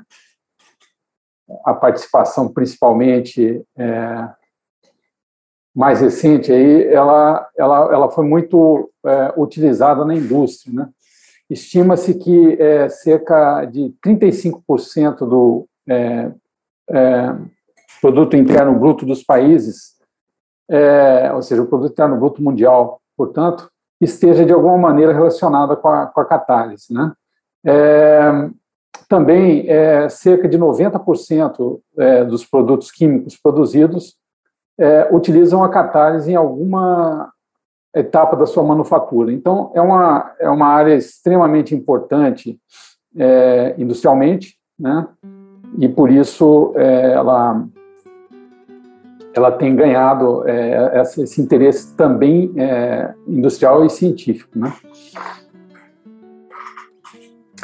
a 1.65 1.75
participação 1.75 2.53
principalmente 2.53 3.63
é, 3.77 4.29
mais 5.75 6.01
recente 6.01 6.53
aí 6.53 6.85
ela 6.85 7.49
ela, 7.57 7.93
ela 7.93 8.11
foi 8.11 8.27
muito 8.27 8.91
é, 9.05 9.33
utilizada 9.37 10.05
na 10.05 10.15
indústria 10.15 10.73
né? 10.75 10.89
estima-se 11.49 12.15
que 12.19 12.59
cerca 12.91 13.65
de 13.67 13.95
35% 14.05 15.19
do 15.19 15.67
produto 18.01 18.37
interno 18.37 18.79
bruto 18.79 19.07
dos 19.07 19.23
países 19.23 19.97
ou 21.35 21.43
seja 21.43 21.63
o 21.63 21.67
produto 21.67 21.93
interno 21.93 22.17
bruto 22.17 22.43
mundial 22.43 23.01
portanto 23.17 23.71
esteja 24.01 24.45
de 24.45 24.53
alguma 24.53 24.77
maneira 24.77 25.13
relacionada 25.13 25.77
com 25.77 25.89
a, 25.89 26.07
com 26.07 26.21
a 26.21 26.25
catálise. 26.25 26.93
Né? 26.93 27.13
É, 27.65 28.51
também, 29.09 29.69
é, 29.69 30.09
cerca 30.09 30.49
de 30.49 30.59
90% 30.59 31.81
é, 31.97 32.25
dos 32.25 32.45
produtos 32.45 32.91
químicos 32.91 33.37
produzidos 33.37 34.17
é, 34.79 35.09
utilizam 35.11 35.65
a 35.65 35.69
catálise 35.69 36.31
em 36.31 36.37
alguma 36.37 37.33
etapa 37.95 38.37
da 38.37 38.47
sua 38.47 38.63
manufatura. 38.63 39.33
Então, 39.33 39.73
é 39.75 39.81
uma, 39.81 40.35
é 40.39 40.51
uma 40.51 40.67
área 40.67 40.95
extremamente 40.95 41.75
importante 41.75 42.61
é, 43.17 43.75
industrialmente, 43.79 44.59
né? 44.79 45.09
E 45.79 45.89
por 45.89 46.11
isso 46.11 46.73
é, 46.77 47.13
ela 47.13 47.65
ela 49.35 49.53
tem 49.53 49.77
ganhado 49.77 50.49
é, 50.49 51.03
esse 51.03 51.41
interesse 51.41 51.95
também 51.95 52.53
é, 52.57 53.13
industrial 53.29 53.85
e 53.85 53.91
científico, 53.91 54.59
né? 54.59 54.73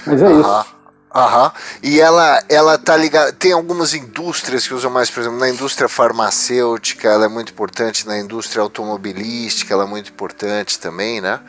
Mas 0.06 0.20
é 0.22 0.32
isso. 0.32 0.72
Aham. 1.14 1.52
E 1.82 2.00
ela, 2.00 2.42
ela 2.48 2.78
tá 2.78 2.96
ligada. 2.96 3.32
Tem 3.32 3.52
algumas 3.52 3.92
indústrias 3.92 4.66
que 4.66 4.72
usam 4.72 4.90
mais, 4.90 5.10
por 5.10 5.20
exemplo, 5.20 5.38
na 5.38 5.48
indústria 5.48 5.88
farmacêutica, 5.88 7.08
ela 7.08 7.26
é 7.26 7.28
muito 7.28 7.52
importante, 7.52 8.06
na 8.06 8.18
indústria 8.18 8.62
automobilística, 8.62 9.74
ela 9.74 9.84
é 9.84 9.86
muito 9.86 10.10
importante 10.10 10.78
também, 10.78 11.20
né? 11.20 11.40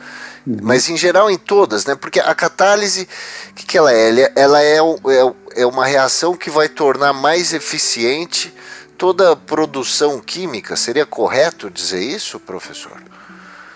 Uhum. 0.46 0.58
Mas 0.62 0.88
em 0.90 0.96
geral 0.96 1.30
em 1.30 1.38
todas, 1.38 1.86
né? 1.86 1.94
Porque 1.94 2.20
a 2.20 2.34
catálise, 2.34 3.08
o 3.50 3.54
que, 3.54 3.64
que 3.64 3.78
ela 3.78 3.90
é? 3.90 4.32
Ela 4.36 4.62
é, 4.62 4.76
é, 4.76 4.80
é 4.80 5.34
uma 5.66 5.86
reação 5.86 6.34
que 6.36 6.50
vai 6.50 6.68
tornar 6.68 7.12
mais 7.12 7.52
eficiente 7.52 8.52
toda 8.96 9.36
produção 9.36 10.20
química. 10.20 10.76
Seria 10.76 11.04
correto 11.06 11.70
dizer 11.70 12.00
isso, 12.00 12.40
professor? 12.40 13.02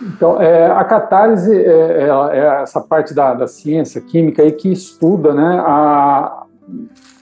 Então, 0.01 0.41
é, 0.41 0.67
a 0.71 0.85
catálise 0.85 1.55
é, 1.55 2.09
é, 2.09 2.39
é 2.39 2.63
essa 2.63 2.81
parte 2.81 3.13
da, 3.13 3.35
da, 3.35 3.49
ciência 3.49 4.01
química 4.01 4.43
aí 4.43 4.53
que 4.53 4.71
estuda 4.71 5.35
né, 5.35 5.61
a, 5.61 6.45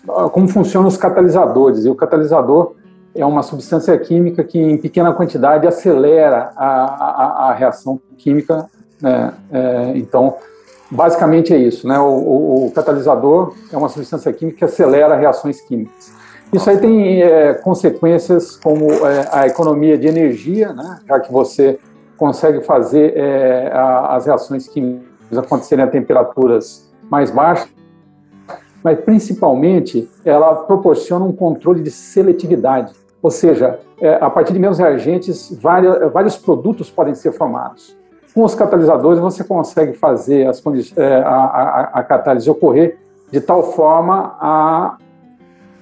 a, 0.09 0.29
como 0.29 0.47
funcionam 0.47 0.89
os 0.89 0.97
catalisadores. 0.97 1.87
E 1.87 1.89
o 1.89 1.95
catalisador 1.95 2.75
é 3.15 3.25
uma 3.25 3.43
substância 3.43 3.97
química 3.99 4.45
que, 4.45 4.59
em 4.59 4.77
pequena 4.77 5.13
quantidade, 5.15 5.67
acelera 5.67 6.51
a, 6.55 6.67
a, 6.67 7.51
a 7.51 7.55
reação 7.55 7.99
química. 8.19 8.69
Né, 9.01 9.33
é, 9.51 9.93
então, 9.97 10.37
basicamente 10.91 11.53
é 11.53 11.57
isso. 11.57 11.87
Né, 11.87 11.99
o, 11.99 12.05
o, 12.05 12.67
o 12.67 12.71
catalisador 12.73 13.55
é 13.73 13.77
uma 13.77 13.89
substância 13.89 14.33
química 14.33 14.59
que 14.59 14.65
acelera 14.65 15.17
reações 15.17 15.61
químicas. 15.61 16.15
Isso 16.53 16.71
aí 16.71 16.79
tem 16.79 17.23
é, 17.23 17.55
consequências 17.55 18.57
como 18.57 18.91
é, 18.93 19.29
a 19.33 19.47
economia 19.47 19.99
de 19.99 20.07
energia, 20.07 20.73
né? 20.73 21.01
já 21.07 21.19
que 21.19 21.33
você 21.33 21.79
consegue 22.17 22.63
fazer 22.63 23.17
é, 23.17 23.71
a, 23.73 24.15
as 24.15 24.27
reações 24.27 24.69
químicas 24.69 25.37
acontecerem 25.37 25.85
a 25.85 25.89
temperaturas 25.89 26.91
mais 27.11 27.31
baixas, 27.31 27.69
mas 28.83 29.01
principalmente 29.01 30.09
ela 30.25 30.55
proporciona 30.55 31.25
um 31.25 31.33
controle 31.33 31.83
de 31.83 31.91
seletividade. 31.91 32.93
Ou 33.21 33.31
seja, 33.31 33.81
é, 34.01 34.15
a 34.21 34.31
partir 34.31 34.53
de 34.53 34.59
menos 34.61 34.79
reagentes, 34.79 35.51
várias, 35.61 36.13
vários 36.13 36.37
produtos 36.37 36.89
podem 36.89 37.15
ser 37.15 37.33
formados. 37.33 37.97
Com 38.37 38.45
os 38.45 38.55
catalisadores, 38.55 39.19
você 39.19 39.43
consegue 39.43 39.95
fazer 39.95 40.47
as, 40.47 40.63
é, 40.95 41.23
a, 41.23 41.31
a, 41.31 41.81
a 41.95 42.03
catálise 42.05 42.51
ocorrer 42.51 42.99
de 43.33 43.41
tal 43.41 43.73
forma 43.73 44.37
a, 44.39 44.99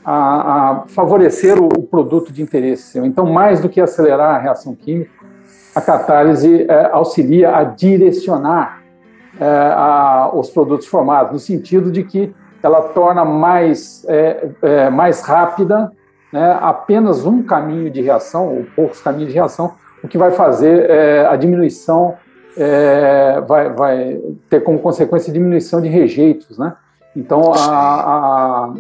a, 0.05 0.71
a 0.71 0.85
favorecer 0.87 1.61
o, 1.61 1.67
o, 1.67 1.83
produto 1.83 2.33
de 2.33 2.43
interesse 2.43 2.97
Então, 3.01 3.27
mais 3.27 3.59
do 3.59 3.69
que 3.69 3.81
acelerar 3.81 4.37
a 4.37 4.39
reação 4.39 4.73
química, 4.73 5.11
a 5.75 5.81
catálise 5.81 6.65
é, 6.69 6.91
auxilia 6.93 7.57
a 7.57 7.65
direcionar 7.65 8.85
é, 9.41 9.45
a, 9.45 10.31
os 10.33 10.49
produtos 10.49 10.87
formados, 10.87 11.33
no 11.33 11.41
sentido 11.41 11.91
de 11.91 12.05
que 12.05 12.33
ela 12.63 12.83
torna 12.83 13.25
mais, 13.25 14.07
é, 14.07 14.49
é 14.63 14.91
mais 14.91 15.23
rápida 15.23 15.91
né, 16.33 16.57
apenas 16.63 17.27
um 17.27 17.43
caminho 17.43 17.91
de 17.91 18.01
reação, 18.01 18.47
ou 18.47 18.65
poucos 18.77 19.01
caminhos 19.01 19.31
de 19.31 19.35
reação, 19.35 19.75
o 20.05 20.07
que 20.07 20.17
vai 20.17 20.31
fazer 20.31 20.89
é, 20.89 21.27
a 21.27 21.35
diminuição, 21.35 22.15
é, 22.57 23.41
vai, 23.47 23.73
vai, 23.73 24.21
ter 24.49 24.61
como 24.63 24.79
consequência 24.79 25.33
diminuição 25.33 25.81
de 25.81 25.89
rejeitos, 25.89 26.59
né? 26.59 26.75
Então, 27.17 27.53
a, 27.53 27.67
a, 27.67 28.75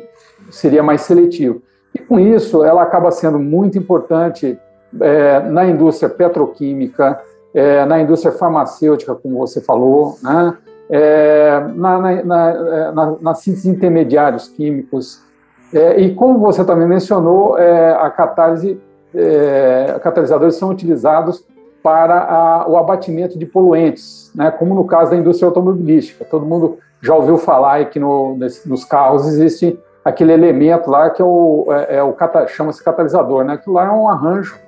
seria 0.50 0.82
mais 0.82 1.02
seletivo. 1.02 1.62
E 1.94 1.98
com 1.98 2.18
isso, 2.18 2.64
ela 2.64 2.82
acaba 2.82 3.10
sendo 3.10 3.38
muito 3.38 3.78
importante 3.78 4.58
é, 5.00 5.40
na 5.40 5.66
indústria 5.66 6.08
petroquímica, 6.08 7.20
é, 7.52 7.84
na 7.84 8.00
indústria 8.00 8.32
farmacêutica, 8.32 9.14
como 9.14 9.38
você 9.38 9.60
falou, 9.60 10.18
né? 10.22 10.56
É, 10.90 11.60
na, 11.74 11.98
na, 11.98 12.24
na, 12.24 12.50
é, 12.50 12.92
na, 13.22 13.34
síntese 13.34 13.70
de 13.70 13.76
intermediários 13.76 14.48
químicos. 14.48 15.22
É, 15.72 15.98
e 16.00 16.14
como 16.14 16.38
você 16.38 16.64
também 16.64 16.86
mencionou, 16.86 17.56
a 17.56 18.08
catálise, 18.10 18.78
catalisadores 20.02 20.56
são 20.56 20.70
utilizados 20.70 21.44
para 21.84 22.18
a, 22.18 22.66
o 22.66 22.78
abatimento 22.78 23.38
de 23.38 23.44
poluentes, 23.44 24.32
né? 24.34 24.50
como 24.50 24.74
no 24.74 24.86
caso 24.86 25.10
da 25.10 25.18
indústria 25.18 25.46
automobilística. 25.46 26.24
Todo 26.24 26.46
mundo 26.46 26.78
já 27.02 27.14
ouviu 27.14 27.36
falar 27.36 27.90
que 27.90 28.00
no, 28.00 28.34
nesse, 28.38 28.66
nos 28.66 28.86
carros 28.86 29.28
existe 29.28 29.78
aquele 30.02 30.32
elemento 30.32 30.90
lá 30.90 31.10
que 31.10 31.20
é 31.20 31.24
o, 31.24 31.66
é, 31.68 31.96
é 31.96 32.02
o 32.02 32.16
chama-se 32.48 32.82
catalisador, 32.82 33.44
né? 33.44 33.52
Aquilo 33.52 33.74
lá 33.74 33.84
é 33.84 33.90
um 33.90 34.08
arranjo 34.08 34.58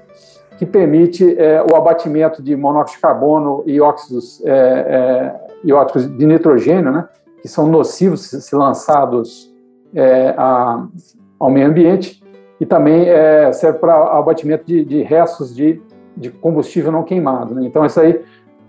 que 0.59 0.67
permite 0.67 1.39
é, 1.39 1.63
o 1.63 1.75
abatimento 1.75 2.43
de 2.43 2.55
monóxido 2.55 2.97
de 2.97 3.03
carbono 3.03 3.63
e 3.67 3.81
óxidos, 3.81 4.45
é, 4.45 5.33
é, 5.65 5.73
óxidos 5.73 6.19
de 6.19 6.27
nitrogênio, 6.27 6.93
né? 6.93 7.09
Que 7.41 7.49
são 7.49 7.67
nocivos 7.67 8.27
se 8.29 8.55
lançados 8.55 9.51
é, 9.95 10.35
a, 10.37 10.87
ao 11.41 11.51
meio 11.51 11.67
ambiente 11.67 12.23
e 12.61 12.67
também 12.67 13.07
serve 13.53 13.79
para 13.79 14.19
abatimento 14.19 14.65
de, 14.65 14.83
de 14.83 15.03
restos 15.03 15.55
de, 15.55 15.81
de 16.17 16.31
combustível 16.31 16.91
não 16.91 17.05
queimado. 17.05 17.55
Né? 17.55 17.67
Então, 17.67 17.85
isso 17.85 18.01
aí 18.01 18.25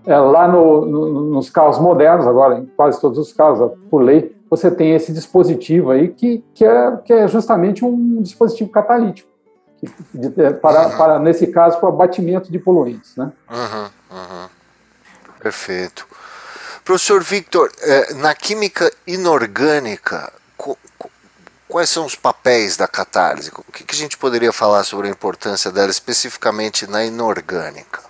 é, 0.06 0.16
lá 0.16 0.48
no, 0.48 0.86
no, 0.86 1.22
nos 1.30 1.50
carros 1.50 1.78
modernos, 1.78 2.26
agora 2.26 2.58
em 2.58 2.66
quase 2.66 3.00
todos 3.00 3.18
os 3.18 3.32
carros, 3.32 3.72
por 3.90 4.02
lei, 4.02 4.34
você 4.48 4.70
tem 4.70 4.94
esse 4.94 5.12
dispositivo 5.12 5.90
aí 5.90 6.08
que, 6.08 6.42
que, 6.54 6.64
é, 6.64 6.96
que 7.04 7.12
é 7.12 7.28
justamente 7.28 7.84
um 7.84 8.22
dispositivo 8.22 8.70
catalítico, 8.70 9.28
de, 10.14 10.28
de, 10.30 10.54
para, 10.54 10.88
uhum. 10.88 10.96
para, 10.96 11.18
nesse 11.18 11.46
caso, 11.48 11.78
para 11.78 11.90
o 11.90 11.92
abatimento 11.92 12.50
de 12.50 12.58
poluentes. 12.58 13.16
Né? 13.16 13.30
Uhum, 13.50 14.16
uhum. 14.16 14.48
Perfeito. 15.40 16.06
Professor 16.84 17.22
Victor, 17.22 17.70
é, 17.82 18.14
na 18.14 18.34
química 18.34 18.90
inorgânica, 19.06 20.32
quais 21.68 21.90
são 21.90 22.06
os 22.06 22.14
papéis 22.14 22.76
da 22.76 22.88
catálise? 22.88 23.50
O 23.50 23.72
que 23.72 23.84
a 23.88 23.94
gente 23.94 24.16
poderia 24.18 24.52
falar 24.52 24.84
sobre 24.84 25.08
a 25.08 25.10
importância 25.10 25.70
dela 25.70 25.90
especificamente 25.90 26.86
na 26.86 27.04
inorgânica? 27.04 28.08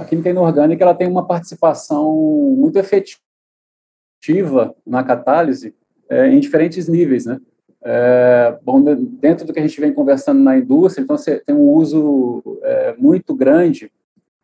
a 0.00 0.04
química 0.04 0.30
inorgânica 0.30 0.82
ela 0.82 0.94
tem 0.94 1.08
uma 1.08 1.26
participação 1.26 2.12
muito 2.56 2.78
efetiva 2.78 4.74
na 4.86 5.04
catálise 5.04 5.74
é, 6.08 6.28
em 6.28 6.40
diferentes 6.40 6.88
níveis, 6.88 7.26
né? 7.26 7.38
É, 7.82 8.58
bom, 8.62 8.82
dentro 8.82 9.46
do 9.46 9.52
que 9.52 9.58
a 9.58 9.62
gente 9.62 9.80
vem 9.80 9.92
conversando 9.92 10.42
na 10.42 10.58
indústria, 10.58 11.02
então 11.02 11.16
você 11.16 11.38
tem 11.38 11.54
um 11.54 11.70
uso 11.70 12.42
é, 12.62 12.94
muito 12.98 13.34
grande 13.34 13.90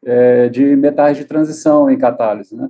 é, 0.05 0.49
de 0.49 0.75
metais 0.77 1.17
de 1.19 1.25
transição 1.25 1.91
em 1.91 1.99
catálise, 1.99 2.57
né? 2.57 2.69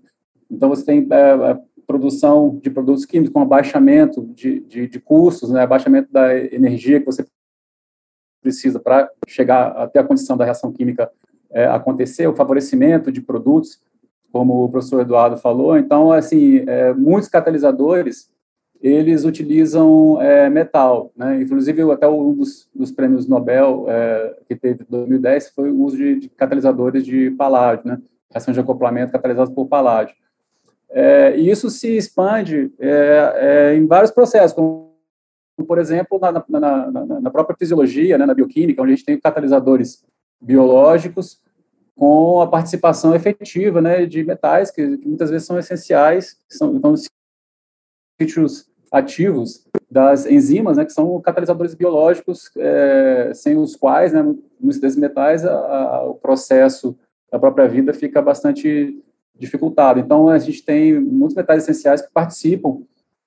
Então 0.51 0.69
você 0.69 0.85
tem 0.85 1.07
é, 1.11 1.31
a 1.31 1.59
produção 1.87 2.59
de 2.63 2.71
produtos 2.71 3.05
químicos 3.05 3.33
com 3.33 3.41
abaixamento 3.41 4.23
de, 4.35 4.61
de, 4.61 4.89
de 4.89 5.01
custos, 5.01 5.51
né? 5.51 5.63
Abaixamento 5.63 6.13
da 6.13 6.37
energia 6.37 7.01
que 7.01 7.07
você 7.07 7.25
precisa 8.43 8.79
para 8.79 9.11
chegar 9.27 9.69
até 9.73 9.99
a 9.99 10.05
condição 10.05 10.37
da 10.37 10.45
reação 10.45 10.73
química 10.73 11.11
é, 11.51 11.67
acontecer, 11.67 12.27
o 12.27 12.35
favorecimento 12.35 13.11
de 13.11 13.21
produtos, 13.21 13.81
como 14.31 14.65
o 14.65 14.69
professor 14.69 15.01
Eduardo 15.01 15.37
falou. 15.37 15.77
Então, 15.77 16.13
assim, 16.13 16.63
é, 16.67 16.93
muitos 16.93 17.29
catalisadores, 17.29 18.31
eles 18.81 19.25
utilizam 19.25 20.21
é, 20.21 20.51
metal, 20.51 21.11
né? 21.17 21.41
Inclusive, 21.41 21.91
até 21.91 22.07
um 22.07 22.35
dos, 22.35 22.69
dos 22.75 22.93
prêmios 22.93 23.27
Nobel 23.27 23.87
é, 23.89 24.37
que 24.47 24.55
teve 24.55 24.83
em 24.83 24.87
2010 24.89 25.51
foi 25.51 25.71
o 25.71 25.83
uso 25.83 25.97
de, 25.97 26.21
de, 26.21 26.29
catalisadores 26.29 27.05
de 27.05 27.31
paládio, 27.31 27.89
né? 27.89 27.99
Reação 28.31 28.53
de 28.53 28.61
acoplamento 28.61 29.13
catalisados 29.13 29.55
por 29.55 29.67
paládio. 29.67 30.15
É, 30.91 31.37
e 31.37 31.51
isso 31.51 31.69
se 31.69 31.97
expande 31.97 32.73
é, 32.79 33.75
em 33.77 33.87
vários 33.87 34.11
processos, 34.11 34.53
como, 34.53 34.95
por 35.67 35.79
exemplo, 35.79 36.19
na, 36.19 36.33
na, 36.33 36.91
na, 36.91 37.21
na 37.21 37.31
própria 37.31 37.57
fisiologia, 37.59 38.17
né, 38.17 38.27
na 38.27 38.35
bioquímica, 38.35 38.83
onde 38.83 38.93
a 38.93 38.97
gente 38.97 39.05
tem 39.05 39.21
catalisadores 39.21 40.05
biológicos 40.41 41.41
com 41.97 42.41
a 42.43 42.47
participação 42.47 43.15
efetiva 43.15 43.81
né, 43.81 44.05
de 44.05 44.23
metais, 44.23 44.71
que, 44.71 44.99
que 44.99 45.09
muitas 45.09 45.31
vezes 45.31 45.47
são 45.47 45.59
essenciais, 45.59 46.37
são 46.49 46.77
então, 46.77 46.95
sítios 48.21 48.69
ativos 48.93 49.67
das 49.91 50.27
enzimas, 50.27 50.77
né, 50.77 50.85
que 50.85 50.93
são 50.93 51.21
catalisadores 51.21 51.75
biológicos, 51.75 52.51
é, 52.57 53.33
sem 53.35 53.57
os 53.57 53.75
quais, 53.75 54.13
né, 54.13 54.23
muitos 54.61 54.79
desses 54.79 54.99
metais, 54.99 55.45
a, 55.45 55.55
a, 55.55 56.05
o 56.05 56.15
processo 56.15 56.97
da 57.31 57.39
própria 57.39 57.67
vida 57.67 57.95
fica 57.95 58.21
bastante 58.21 59.03
dificultado. 59.39 60.01
Então, 60.01 60.29
a 60.29 60.39
gente 60.39 60.65
tem 60.65 60.99
muitos 60.99 61.37
metais 61.37 61.63
essenciais 61.63 62.03
que 62.03 62.13
participam 62.13 62.79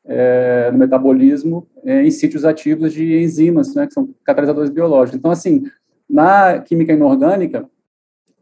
é, 0.06 0.70
no 0.72 0.78
metabolismo 0.78 1.68
é, 1.84 2.04
em 2.04 2.12
sítios 2.12 2.44
ativos 2.46 2.94
de 2.94 3.22
enzimas, 3.22 3.76
né, 3.76 3.86
que 3.86 3.94
são 3.94 4.10
catalisadores 4.24 4.70
biológicos. 4.70 5.18
Então, 5.18 5.32
assim, 5.32 5.66
na 6.10 6.60
química 6.60 6.94
inorgânica, 6.94 7.70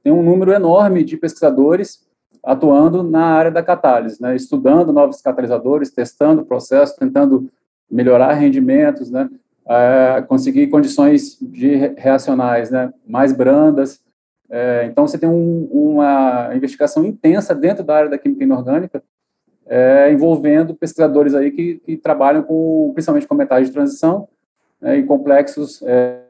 tem 0.04 0.14
um 0.14 0.24
número 0.24 0.54
enorme 0.54 1.04
de 1.04 1.18
pesquisadores 1.18 2.08
atuando 2.42 3.04
na 3.04 3.26
área 3.26 3.52
da 3.52 3.62
catálise, 3.62 4.22
né, 4.22 4.36
estudando 4.36 4.94
novos 4.94 5.22
catalisadores, 5.22 5.92
testando 5.92 6.42
o 6.42 6.46
processo, 6.46 6.98
tentando 6.98 7.50
melhorar 7.92 8.34
rendimentos, 8.34 9.12
né, 9.12 9.30
é, 9.68 10.24
conseguir 10.26 10.68
condições 10.68 11.38
de 11.42 11.76
reacionais 11.98 12.72
né, 12.72 12.94
mais 13.06 13.34
brandas. 13.34 14.00
É, 14.50 14.86
então, 14.86 15.06
você 15.06 15.18
tem 15.18 15.28
um, 15.28 15.66
uma 15.72 16.52
investigação 16.56 17.06
intensa 17.06 17.54
dentro 17.54 17.84
da 17.84 17.96
área 17.96 18.10
da 18.10 18.18
química 18.18 18.44
inorgânica, 18.44 19.04
é, 19.66 20.12
envolvendo 20.12 20.74
pesquisadores 20.74 21.36
aí 21.36 21.52
que, 21.52 21.76
que, 21.86 21.98
trabalham 21.98 22.42
com, 22.44 22.92
principalmente 22.94 23.28
com 23.28 23.36
metais 23.36 23.68
de 23.68 23.74
transição 23.74 24.28
né, 24.80 24.98
e 24.98 25.04
complexos 25.04 25.82
é, 25.84 26.22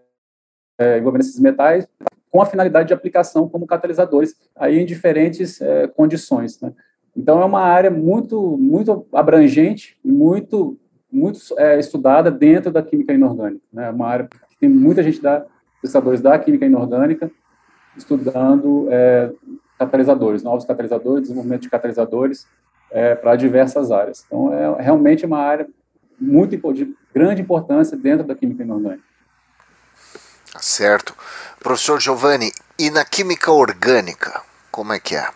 é, 0.80 0.97
envolvendo 0.97 1.21
esses 1.21 1.39
metais, 1.39 1.88
com 2.32 2.41
a 2.41 2.45
finalidade 2.45 2.88
de 2.88 2.93
aplicação 2.93 3.47
como 3.47 3.67
catalisadores, 3.67 4.36
aí 4.56 4.80
em 4.80 4.86
diferentes 4.86 5.62
é, 5.62 5.88
condições. 5.88 6.60
Né? 6.60 6.73
Então, 7.15 7.41
é 7.41 7.45
uma 7.45 7.62
área 7.62 7.91
muito, 7.91 8.58
muito 8.58 9.06
abrangente 9.13 9.97
e 10.03 10.12
muito, 10.12 10.75
muito 11.12 11.39
é, 11.58 11.80
estudada 11.80 12.32
dentro 12.32 12.71
da 12.71 12.82
química 12.82 13.13
inorgânica. 13.13 13.63
Né? 13.71 13.88
É 13.88 13.91
uma 13.91 14.08
área 14.08 14.27
que 14.27 14.58
tem 14.60 14.69
muita 14.69 15.03
gente 15.03 15.21
da 15.21 15.45
pesquisadores 15.80 16.21
da 16.21 16.38
química 16.39 16.65
inorgânica 16.65 17.32
estudando 17.98 18.88
é, 18.90 19.32
catalisadores, 19.78 20.44
novos 20.44 20.66
catalisadores, 20.66 21.24
desenvolvimento 21.24 21.62
de 21.64 21.70
catalisadores 21.70 22.48
é, 22.92 23.16
para 23.16 23.36
diversas 23.36 23.92
áreas. 23.92 24.24
Então, 24.26 24.54
é 24.54 24.82
realmente 24.82 25.26
uma 25.26 25.40
área 25.40 25.68
muito 26.20 26.74
de 26.74 26.96
grande 27.14 27.42
importância 27.42 27.98
dentro 27.98 28.26
da 28.26 28.36
química 28.36 28.64
inorgânica. 28.64 29.04
Tá 30.52 30.60
certo. 30.60 31.14
Professor 31.60 32.00
Giovanni, 32.00 32.52
e 32.80 32.90
na 32.90 33.04
química 33.04 33.52
orgânica, 33.52 34.42
como 34.72 34.94
é 34.94 35.00
que 35.00 35.16
é? 35.16 35.28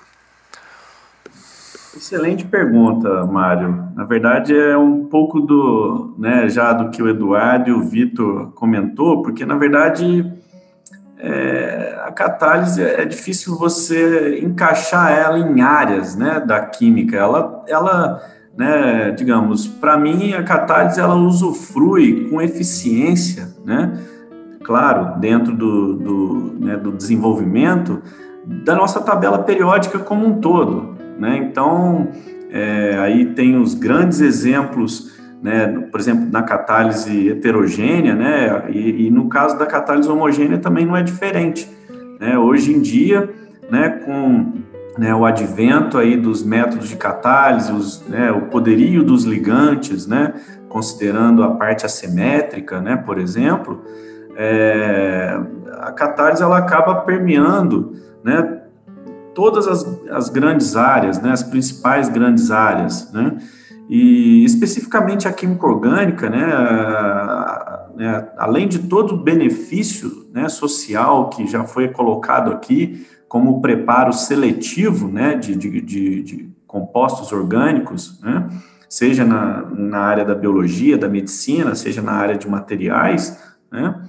Excelente 1.95 2.45
pergunta, 2.45 3.25
Mário. 3.25 3.91
Na 3.95 4.05
verdade, 4.05 4.57
é 4.57 4.77
um 4.77 5.05
pouco 5.05 5.41
do, 5.41 6.15
né, 6.17 6.47
já 6.47 6.71
do 6.71 6.89
que 6.89 7.03
o 7.03 7.09
Eduardo 7.09 7.69
e 7.69 7.73
o 7.73 7.83
Vitor 7.83 8.51
comentou, 8.53 9.21
porque 9.21 9.45
na 9.45 9.57
verdade 9.57 10.40
é, 11.23 12.01
a 12.03 12.11
catálise 12.11 12.81
é 12.81 13.05
difícil 13.05 13.55
você 13.55 14.39
encaixar 14.39 15.11
ela 15.11 15.37
em 15.37 15.61
áreas, 15.61 16.15
né, 16.15 16.39
da 16.39 16.59
química. 16.61 17.15
Ela, 17.15 17.63
ela 17.67 18.21
né, 18.57 19.11
digamos, 19.11 19.67
para 19.67 19.97
mim 19.97 20.33
a 20.33 20.43
catálise 20.43 20.99
ela 20.99 21.15
usufrui 21.15 22.27
com 22.29 22.41
eficiência, 22.41 23.49
né, 23.63 23.99
claro, 24.63 25.19
dentro 25.19 25.55
do, 25.55 25.93
do, 25.95 26.55
né, 26.59 26.77
do 26.77 26.91
desenvolvimento 26.91 28.01
da 28.45 28.75
nossa 28.75 28.99
tabela 28.99 29.39
periódica 29.39 29.99
como 29.99 30.25
um 30.25 30.41
todo, 30.41 30.97
né, 31.19 31.37
então 31.37 32.09
é, 32.49 32.97
aí 32.99 33.27
tem 33.27 33.61
os 33.61 33.73
grandes 33.73 34.19
exemplos, 34.19 35.20
né, 35.41 35.87
por 35.91 35.99
exemplo, 35.99 36.29
na 36.31 36.43
catálise 36.43 37.29
heterogênea, 37.29 38.13
né, 38.13 38.65
e, 38.69 39.07
e 39.07 39.11
no 39.11 39.27
caso 39.27 39.57
da 39.57 39.65
catálise 39.65 40.07
homogênea 40.09 40.59
também 40.59 40.85
não 40.85 40.95
é 40.95 41.01
diferente, 41.01 41.69
né, 42.19 42.37
hoje 42.37 42.73
em 42.73 42.79
dia, 42.79 43.29
né, 43.69 43.89
com 44.05 44.53
né, 44.97 45.15
o 45.15 45.25
advento 45.25 45.97
aí 45.97 46.15
dos 46.15 46.43
métodos 46.43 46.89
de 46.89 46.95
catálise, 46.95 47.71
os, 47.71 48.05
né, 48.07 48.31
o 48.31 48.41
poderio 48.43 49.03
dos 49.03 49.23
ligantes, 49.23 50.05
né, 50.05 50.33
considerando 50.69 51.43
a 51.43 51.55
parte 51.55 51.85
assimétrica, 51.85 52.79
né, 52.79 52.95
por 52.95 53.17
exemplo, 53.17 53.83
é, 54.35 55.39
a 55.79 55.91
catálise 55.91 56.43
ela 56.43 56.57
acaba 56.57 57.01
permeando, 57.01 57.95
né, 58.23 58.59
todas 59.33 59.67
as, 59.67 59.99
as 60.11 60.29
grandes 60.29 60.75
áreas, 60.75 61.19
né, 61.19 61.31
as 61.31 61.41
principais 61.41 62.09
grandes 62.09 62.51
áreas, 62.51 63.11
né, 63.11 63.37
e 63.91 64.45
especificamente 64.45 65.27
a 65.27 65.33
química 65.33 65.67
orgânica, 65.67 66.29
né, 66.29 66.47
né, 67.93 68.29
além 68.37 68.65
de 68.65 68.79
todo 68.79 69.15
o 69.15 69.17
benefício 69.17 70.29
né, 70.31 70.47
social 70.47 71.29
que 71.29 71.45
já 71.45 71.65
foi 71.65 71.89
colocado 71.89 72.53
aqui, 72.53 73.05
como 73.27 73.61
preparo 73.61 74.13
seletivo 74.13 75.09
né, 75.09 75.35
de, 75.35 75.57
de, 75.57 75.81
de, 75.81 76.23
de 76.23 76.49
compostos 76.65 77.33
orgânicos, 77.33 78.17
né, 78.21 78.47
seja 78.87 79.25
na, 79.25 79.65
na 79.69 79.99
área 79.99 80.23
da 80.23 80.35
biologia, 80.35 80.97
da 80.97 81.09
medicina, 81.09 81.75
seja 81.75 82.01
na 82.01 82.13
área 82.13 82.37
de 82.37 82.47
materiais, 82.47 83.37
né, 83.69 84.03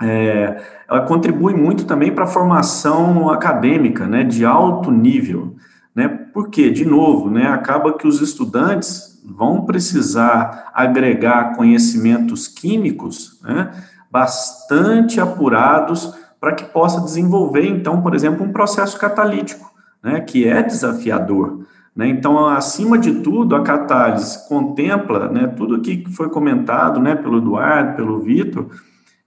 é, 0.00 0.62
ela 0.88 1.02
contribui 1.02 1.52
muito 1.52 1.84
também 1.84 2.10
para 2.10 2.24
a 2.24 2.28
formação 2.28 3.28
acadêmica, 3.28 4.06
né, 4.06 4.24
de 4.24 4.46
alto 4.46 4.90
nível, 4.90 5.53
né, 5.94 6.08
porque, 6.08 6.70
de 6.70 6.84
novo, 6.84 7.30
né, 7.30 7.46
acaba 7.46 7.96
que 7.96 8.06
os 8.06 8.20
estudantes 8.20 9.22
vão 9.24 9.64
precisar 9.64 10.70
agregar 10.74 11.54
conhecimentos 11.54 12.48
químicos, 12.48 13.40
né, 13.42 13.70
bastante 14.10 15.20
apurados 15.20 16.14
para 16.40 16.52
que 16.52 16.64
possa 16.64 17.00
desenvolver, 17.00 17.66
então, 17.66 18.02
por 18.02 18.14
exemplo, 18.14 18.44
um 18.44 18.52
processo 18.52 18.98
catalítico, 18.98 19.72
né, 20.02 20.20
que 20.20 20.46
é 20.46 20.62
desafiador. 20.62 21.64
Né? 21.94 22.08
Então, 22.08 22.46
acima 22.46 22.98
de 22.98 23.20
tudo, 23.20 23.54
a 23.54 23.62
catálise 23.62 24.48
contempla 24.48 25.28
né, 25.28 25.46
tudo 25.46 25.76
o 25.76 25.80
que 25.80 26.04
foi 26.10 26.28
comentado 26.28 27.00
né, 27.00 27.14
pelo 27.14 27.38
Eduardo, 27.38 27.96
pelo 27.96 28.20
Vitor, 28.20 28.68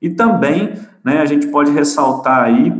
e 0.01 0.09
também 0.09 0.73
né, 1.03 1.21
a 1.21 1.25
gente 1.25 1.47
pode 1.47 1.71
ressaltar 1.71 2.43
aí 2.43 2.71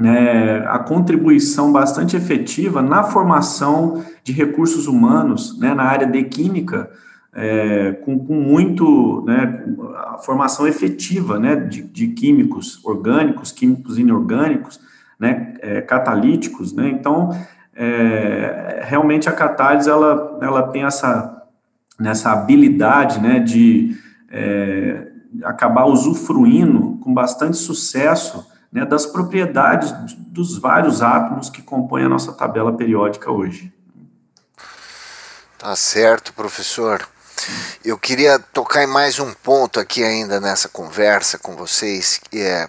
né, 0.00 0.64
a 0.68 0.78
contribuição 0.78 1.72
bastante 1.72 2.16
efetiva 2.16 2.80
na 2.80 3.02
formação 3.02 4.04
de 4.22 4.32
recursos 4.32 4.86
humanos 4.86 5.58
né, 5.58 5.74
na 5.74 5.84
área 5.84 6.06
de 6.06 6.22
química, 6.24 6.90
é, 7.34 7.92
com, 8.04 8.18
com, 8.18 8.34
muito, 8.34 9.24
né, 9.26 9.64
a 9.96 10.18
formação 10.18 10.66
efetiva, 10.66 11.38
né, 11.38 11.56
de, 11.56 11.82
de 11.82 12.08
químicos 12.08 12.84
orgânicos, 12.84 13.50
químicos 13.50 13.98
inorgânicos, 13.98 14.80
né, 15.18 15.54
é, 15.60 15.80
catalíticos, 15.80 16.72
né, 16.72 16.88
então, 16.88 17.30
é, 17.74 18.82
realmente 18.84 19.28
a 19.28 19.32
catálise, 19.32 19.90
ela, 19.90 20.38
ela 20.40 20.62
tem 20.68 20.84
essa, 20.84 21.42
nessa 21.98 22.32
habilidade, 22.32 23.20
né, 23.20 23.40
de 23.40 23.96
é, 24.30 25.08
acabar 25.42 25.86
usufruindo 25.86 26.98
com 27.02 27.12
bastante 27.12 27.56
sucesso, 27.56 28.46
né, 28.72 28.84
das 28.84 29.06
propriedades 29.06 29.92
dos 30.16 30.58
vários 30.58 31.02
átomos 31.02 31.50
que 31.50 31.62
compõem 31.62 32.04
a 32.04 32.08
nossa 32.08 32.32
tabela 32.32 32.76
periódica 32.76 33.30
hoje. 33.30 33.72
Tá 35.58 35.74
certo, 35.74 36.32
professor. 36.32 37.06
Eu 37.84 37.98
queria 37.98 38.38
tocar 38.38 38.82
em 38.82 38.86
mais 38.86 39.18
um 39.18 39.32
ponto 39.32 39.80
aqui 39.80 40.02
ainda 40.02 40.40
nessa 40.40 40.68
conversa 40.68 41.38
com 41.38 41.56
vocês, 41.56 42.20
que 42.30 42.40
é 42.40 42.68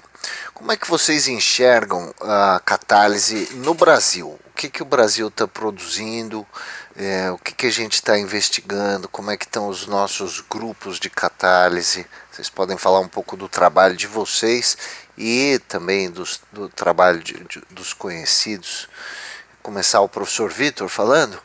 como 0.54 0.72
é 0.72 0.78
que 0.78 0.90
vocês 0.90 1.28
enxergam 1.28 2.14
a 2.20 2.62
catálise 2.66 3.50
no 3.56 3.74
Brasil? 3.74 4.38
O 4.48 4.54
que, 4.56 4.70
que 4.70 4.82
o 4.82 4.86
Brasil 4.86 5.30
está 5.30 5.48
produzindo? 5.48 6.46
É, 6.96 7.32
o 7.32 7.38
que, 7.38 7.54
que 7.54 7.68
a 7.68 7.72
gente 7.72 7.94
está 7.94 8.18
investigando? 8.20 9.08
Como 9.08 9.32
é 9.32 9.38
que 9.38 9.46
estão 9.46 9.70
os 9.70 9.88
nossos 9.88 10.42
grupos 10.42 11.00
de 11.00 11.10
catálise? 11.10 12.06
Vocês 12.30 12.50
podem 12.50 12.78
falar 12.78 13.00
um 13.00 13.08
pouco 13.08 13.38
do 13.38 13.48
trabalho 13.48 13.96
de 13.96 14.06
vocês 14.06 14.78
e 15.20 15.60
também 15.68 16.10
dos, 16.10 16.42
do 16.54 16.70
trabalho 16.70 17.20
de, 17.20 17.34
de, 17.34 17.62
dos 17.70 17.94
conhecidos. 17.94 18.88
Começar 19.62 20.00
o 20.00 20.08
professor 20.08 20.50
Vitor 20.50 20.88
falando. 20.88 21.38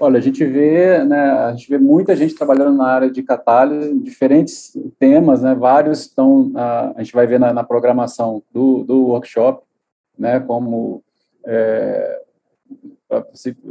Olha, 0.00 0.18
a 0.18 0.22
gente 0.22 0.44
vê, 0.44 1.04
né, 1.04 1.30
a 1.32 1.50
gente 1.52 1.68
vê 1.68 1.76
muita 1.76 2.16
gente 2.16 2.34
trabalhando 2.34 2.76
na 2.76 2.86
área 2.86 3.10
de 3.10 3.22
catálise, 3.22 3.98
diferentes 3.98 4.76
temas, 4.98 5.42
né, 5.42 5.54
vários 5.54 6.02
estão, 6.02 6.52
a, 6.54 6.92
a 6.96 7.02
gente 7.02 7.12
vai 7.12 7.26
ver 7.26 7.38
na, 7.38 7.52
na, 7.52 7.64
programação 7.64 8.42
do, 8.52 8.84
do 8.84 9.06
workshop, 9.08 9.62
né, 10.16 10.38
como 10.38 11.02
é, 11.44 12.22
para 13.08 13.26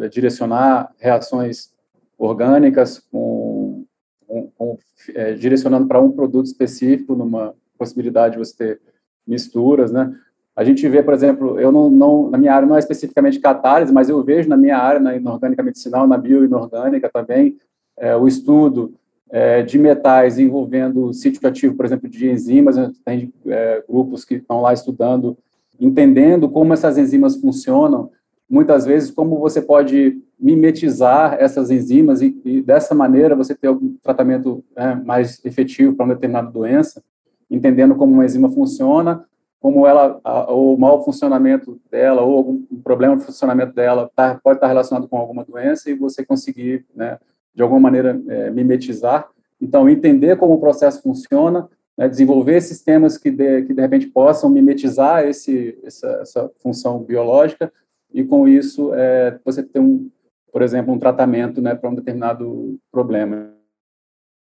direcionar 0.09 0.93
reações 0.99 1.71
orgânicas 2.17 2.99
com, 3.09 3.85
com, 4.27 4.51
com 4.57 4.77
é, 5.15 5.33
direcionando 5.33 5.87
para 5.87 6.01
um 6.01 6.11
produto 6.11 6.47
específico, 6.47 7.15
numa 7.15 7.55
possibilidade 7.77 8.33
de 8.33 8.39
você 8.39 8.55
ter 8.55 8.81
misturas, 9.25 9.91
né, 9.91 10.13
a 10.57 10.63
gente 10.63 10.89
vê, 10.89 11.03
por 11.03 11.13
exemplo, 11.13 11.59
eu 11.59 11.71
não, 11.71 11.87
não, 11.87 12.31
na 12.31 12.37
minha 12.39 12.51
área 12.51 12.67
não 12.67 12.75
é 12.75 12.79
especificamente 12.79 13.39
catálise, 13.39 13.93
mas 13.93 14.09
eu 14.09 14.23
vejo 14.23 14.49
na 14.49 14.57
minha 14.57 14.75
área, 14.75 14.99
na 14.99 15.15
inorgânica 15.15 15.61
medicinal, 15.61 16.07
na 16.07 16.17
bioinorgânica 16.17 17.07
também, 17.13 17.59
é, 17.95 18.15
o 18.15 18.27
estudo 18.27 18.91
é, 19.29 19.61
de 19.61 19.77
metais 19.77 20.39
envolvendo 20.39 21.13
sítio 21.13 21.47
ativo, 21.47 21.75
por 21.75 21.85
exemplo, 21.85 22.09
de 22.09 22.27
enzimas, 22.27 22.75
tem 23.05 23.31
é, 23.45 23.83
grupos 23.87 24.25
que 24.25 24.33
estão 24.33 24.59
lá 24.59 24.73
estudando, 24.73 25.37
entendendo 25.79 26.49
como 26.49 26.73
essas 26.73 26.97
enzimas 26.97 27.35
funcionam, 27.35 28.09
muitas 28.49 28.83
vezes 28.83 29.11
como 29.11 29.37
você 29.37 29.61
pode 29.61 30.19
mimetizar 30.39 31.37
essas 31.39 31.69
enzimas 31.69 32.19
e, 32.23 32.35
e 32.43 32.63
dessa 32.63 32.95
maneira 32.95 33.35
você 33.35 33.53
ter 33.53 33.67
algum 33.67 33.95
tratamento 34.01 34.63
né, 34.75 34.99
mais 35.05 35.39
efetivo 35.45 35.93
para 35.93 36.05
uma 36.05 36.15
determinada 36.15 36.49
doença, 36.49 37.03
entendendo 37.49 37.95
como 37.95 38.13
uma 38.13 38.25
enzima 38.25 38.49
funciona, 38.49 39.25
como 39.59 39.87
ela, 39.87 40.19
o 40.49 40.77
mau 40.77 41.03
funcionamento 41.03 41.79
dela 41.89 42.21
ou 42.21 42.37
algum 42.37 42.63
problema 42.83 43.17
de 43.17 43.23
funcionamento 43.23 43.73
dela 43.73 44.09
tá, 44.15 44.39
pode 44.43 44.57
estar 44.57 44.67
relacionado 44.67 45.07
com 45.07 45.17
alguma 45.17 45.43
doença 45.43 45.89
e 45.89 45.95
você 45.95 46.23
conseguir, 46.23 46.85
né, 46.95 47.17
de 47.53 47.63
alguma 47.63 47.79
maneira, 47.79 48.21
é, 48.27 48.51
mimetizar. 48.51 49.27
Então, 49.59 49.89
entender 49.89 50.37
como 50.37 50.53
o 50.53 50.59
processo 50.59 51.01
funciona, 51.01 51.67
né, 51.97 52.07
desenvolver 52.07 52.61
sistemas 52.61 53.17
que 53.17 53.31
de, 53.31 53.63
que 53.63 53.73
de 53.73 53.81
repente 53.81 54.07
possam 54.07 54.49
mimetizar 54.49 55.25
esse, 55.25 55.77
essa, 55.83 56.07
essa 56.21 56.51
função 56.61 56.99
biológica 56.99 57.73
e 58.13 58.23
com 58.23 58.47
isso 58.47 58.93
é, 58.93 59.39
você 59.43 59.63
ter 59.63 59.79
um, 59.79 60.09
por 60.51 60.61
exemplo, 60.61 60.93
um 60.93 60.99
tratamento 60.99 61.61
né, 61.61 61.73
para 61.73 61.89
um 61.89 61.95
determinado 61.95 62.79
problema. 62.91 63.56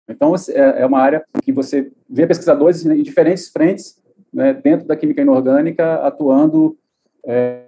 Então, 0.08 0.34
é, 0.48 0.82
é 0.82 0.86
uma 0.86 1.00
área 1.00 1.24
que 1.42 1.52
você 1.52 1.90
vê 2.08 2.26
pesquisadores 2.26 2.84
em 2.84 3.02
diferentes 3.02 3.48
frentes 3.48 3.98
né, 4.32 4.52
dentro 4.52 4.86
da 4.86 4.96
química 4.96 5.22
inorgânica, 5.22 5.94
atuando 6.06 6.76
é, 7.24 7.62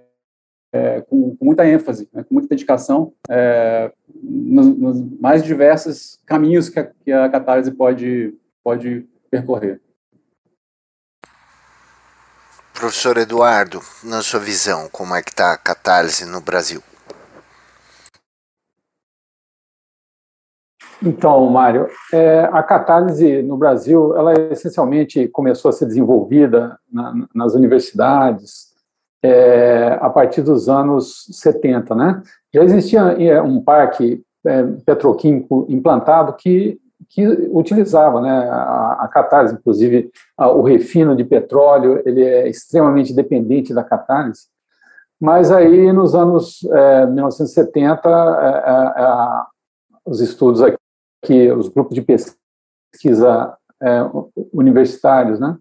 é, 0.71 1.01
com, 1.01 1.35
com, 1.35 1.45
muita 1.45 1.67
ênfase, 1.67 2.09
né, 2.13 2.23
com 2.23 2.33
muita 2.33 2.49
dedicação, 2.49 3.13
é, 3.29 3.91
nos, 4.21 4.67
nos, 4.77 5.19
mais 5.19 5.43
diversos 5.43 6.19
caminhos 6.25 6.69
que 6.69 6.79
a, 6.79 6.91
que 7.03 7.11
a 7.11 7.29
catálise 7.29 7.71
pode, 7.71 8.35
pode 8.63 9.07
percorrer. 9.31 9.81
Professor 12.73 13.17
Eduardo, 13.17 13.81
na 14.03 14.21
sua 14.21 14.39
visão, 14.39 14.87
como 14.91 15.15
é 15.15 15.23
que 15.23 15.31
está 15.31 15.53
a 15.53 15.57
catálise 15.57 16.25
no 16.25 16.41
Brasil? 16.41 16.83
Então, 21.03 21.45
Mário, 21.49 21.87
é, 22.11 22.49
a 22.51 22.63
catálise 22.63 23.43
no 23.43 23.55
Brasil, 23.55 24.15
ela 24.17 24.33
essencialmente 24.51 25.27
começou 25.27 25.69
a 25.69 25.71
ser 25.71 25.85
desenvolvida 25.85 26.77
na, 26.91 27.13
nas 27.33 27.53
universidades 27.53 28.67
é, 29.23 29.97
a 30.01 30.09
partir 30.09 30.41
dos 30.41 30.67
anos 30.69 31.25
70, 31.31 31.93
né? 31.95 32.21
Já 32.53 32.63
existia 32.63 33.01
é, 33.01 33.41
um 33.41 33.61
parque 33.61 34.23
é, 34.45 34.63
petroquímico 34.85 35.65
implantado 35.69 36.33
que, 36.33 36.79
que 37.09 37.27
utilizava 37.51 38.21
né, 38.21 38.31
a, 38.31 38.97
a 39.01 39.07
catálise, 39.07 39.55
inclusive 39.55 40.09
a, 40.37 40.49
o 40.49 40.63
refino 40.63 41.15
de 41.15 41.23
petróleo, 41.23 42.01
ele 42.05 42.23
é 42.23 42.47
extremamente 42.47 43.13
dependente 43.13 43.73
da 43.73 43.83
catálise, 43.83 44.47
Mas 45.19 45.51
aí, 45.51 45.91
nos 45.91 46.15
anos 46.15 46.63
é, 46.71 47.05
1970, 47.05 48.09
é, 48.09 49.01
é, 49.01 49.03
é, 49.03 49.43
os 50.05 50.21
estudos 50.21 50.61
aqui, 50.61 50.77
os 51.57 51.69
grupos 51.69 51.95
de 51.95 52.01
pesquisa 52.01 53.57
é, 53.81 54.01
universitários, 54.53 55.39
né, 55.39 55.57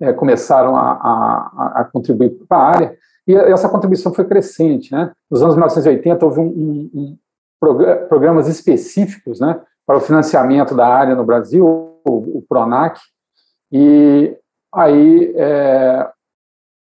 é, 0.00 0.12
começaram 0.12 0.76
a, 0.76 0.92
a, 0.92 1.72
a 1.80 1.84
contribuir 1.84 2.30
para 2.48 2.58
a 2.58 2.68
área, 2.68 2.98
e 3.26 3.34
essa 3.34 3.68
contribuição 3.68 4.12
foi 4.12 4.26
crescente. 4.26 4.92
Né? 4.92 5.10
Nos 5.30 5.42
anos 5.42 5.54
1980, 5.54 6.24
houve 6.24 6.40
um, 6.40 6.46
um, 6.46 6.90
um 6.94 7.18
programas 8.08 8.46
específicos 8.46 9.40
né, 9.40 9.58
para 9.86 9.96
o 9.96 10.00
financiamento 10.00 10.74
da 10.74 10.86
área 10.86 11.14
no 11.14 11.24
Brasil, 11.24 11.64
o, 11.66 12.38
o 12.38 12.44
PRONAC, 12.46 13.00
e 13.72 14.36
aí 14.72 15.32
é, 15.36 16.10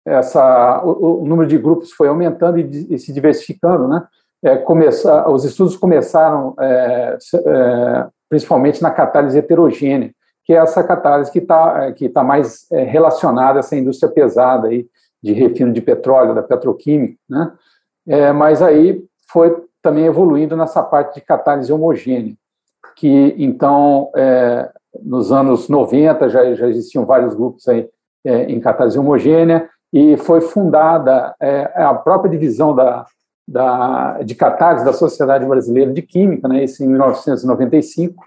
essa, 0.05 0.81
o, 0.83 1.23
o, 1.23 1.27
número 1.27 1.47
de 1.47 1.57
grupos 1.57 1.91
foi 1.91 2.07
aumentando 2.07 2.57
e, 2.57 2.93
e 2.93 2.97
se 2.97 3.11
diversificando, 3.11 3.87
né? 3.87 4.07
É, 4.43 4.55
começa, 4.55 5.29
os 5.29 5.43
estudos 5.43 5.75
começaram 5.75 6.55
é, 6.59 7.17
é, 7.33 8.07
principalmente 8.29 8.81
na 8.81 8.89
catálise 8.89 9.37
heterogênea, 9.37 10.11
que 10.45 10.53
é 10.53 10.57
essa 10.57 10.83
catálise 10.83 11.31
que 11.31 11.39
está 11.39 11.91
que 11.91 12.07
tá 12.07 12.23
mais 12.23 12.65
é, 12.71 12.83
relacionada 12.83 13.59
a 13.59 13.61
essa 13.61 13.75
indústria 13.75 14.11
pesada 14.11 14.69
aí, 14.69 14.87
de 15.21 15.33
refino 15.33 15.73
de 15.73 15.81
petróleo, 15.81 16.33
da 16.33 16.41
petroquímica, 16.41 17.17
né? 17.29 17.51
É, 18.07 18.31
mas 18.31 18.61
aí 18.61 19.03
foi 19.29 19.63
também 19.81 20.05
evoluindo 20.05 20.55
nessa 20.55 20.81
parte 20.81 21.15
de 21.15 21.21
catálise 21.21 21.71
homogênea, 21.71 22.33
que 22.95 23.35
então, 23.37 24.09
é, 24.15 24.69
nos 25.03 25.31
anos 25.31 25.67
90 25.67 26.29
já, 26.29 26.53
já 26.55 26.67
existiam 26.67 27.05
vários 27.05 27.35
grupos 27.35 27.67
aí 27.67 27.87
em 28.25 28.59
catálise 28.59 28.99
homogênea, 28.99 29.69
e 29.91 30.17
foi 30.17 30.41
fundada 30.41 31.35
é, 31.41 31.71
a 31.75 31.93
própria 31.93 32.29
divisão 32.29 32.75
da, 32.75 33.05
da, 33.49 34.21
de 34.21 34.35
catálise 34.35 34.85
da 34.85 34.93
Sociedade 34.93 35.45
Brasileira 35.45 35.91
de 35.91 36.01
Química, 36.01 36.47
né, 36.47 36.63
isso 36.63 36.83
em 36.83 36.87
1995, 36.87 38.23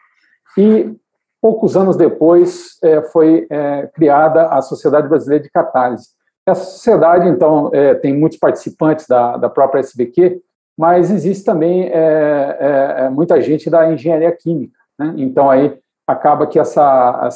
e 0.59 0.95
poucos 1.41 1.77
anos 1.77 1.97
depois 1.97 2.79
é, 2.83 3.03
foi 3.03 3.47
é, 3.51 3.89
criada 3.95 4.49
a 4.49 4.61
Sociedade 4.63 5.09
Brasileira 5.09 5.43
de 5.43 5.51
Catálise. 5.51 6.09
Essa 6.47 6.65
sociedade, 6.65 7.29
então, 7.29 7.71
é, 7.73 7.95
tem 7.95 8.17
muitos 8.17 8.39
participantes 8.39 9.07
da, 9.07 9.37
da 9.37 9.49
própria 9.49 9.81
SBQ, 9.81 10.41
mas 10.77 11.11
existe 11.11 11.45
também 11.45 11.85
é, 11.85 11.89
é, 11.89 12.95
é, 13.05 13.11
muita 13.11 13.41
gente 13.41 13.71
da 13.71 13.93
engenharia 13.93 14.33
química. 14.33 14.77
Né? 14.99 15.15
Então, 15.19 15.49
aí 15.49 15.79
acaba 16.07 16.47
que 16.47 16.59
essa 16.59 17.29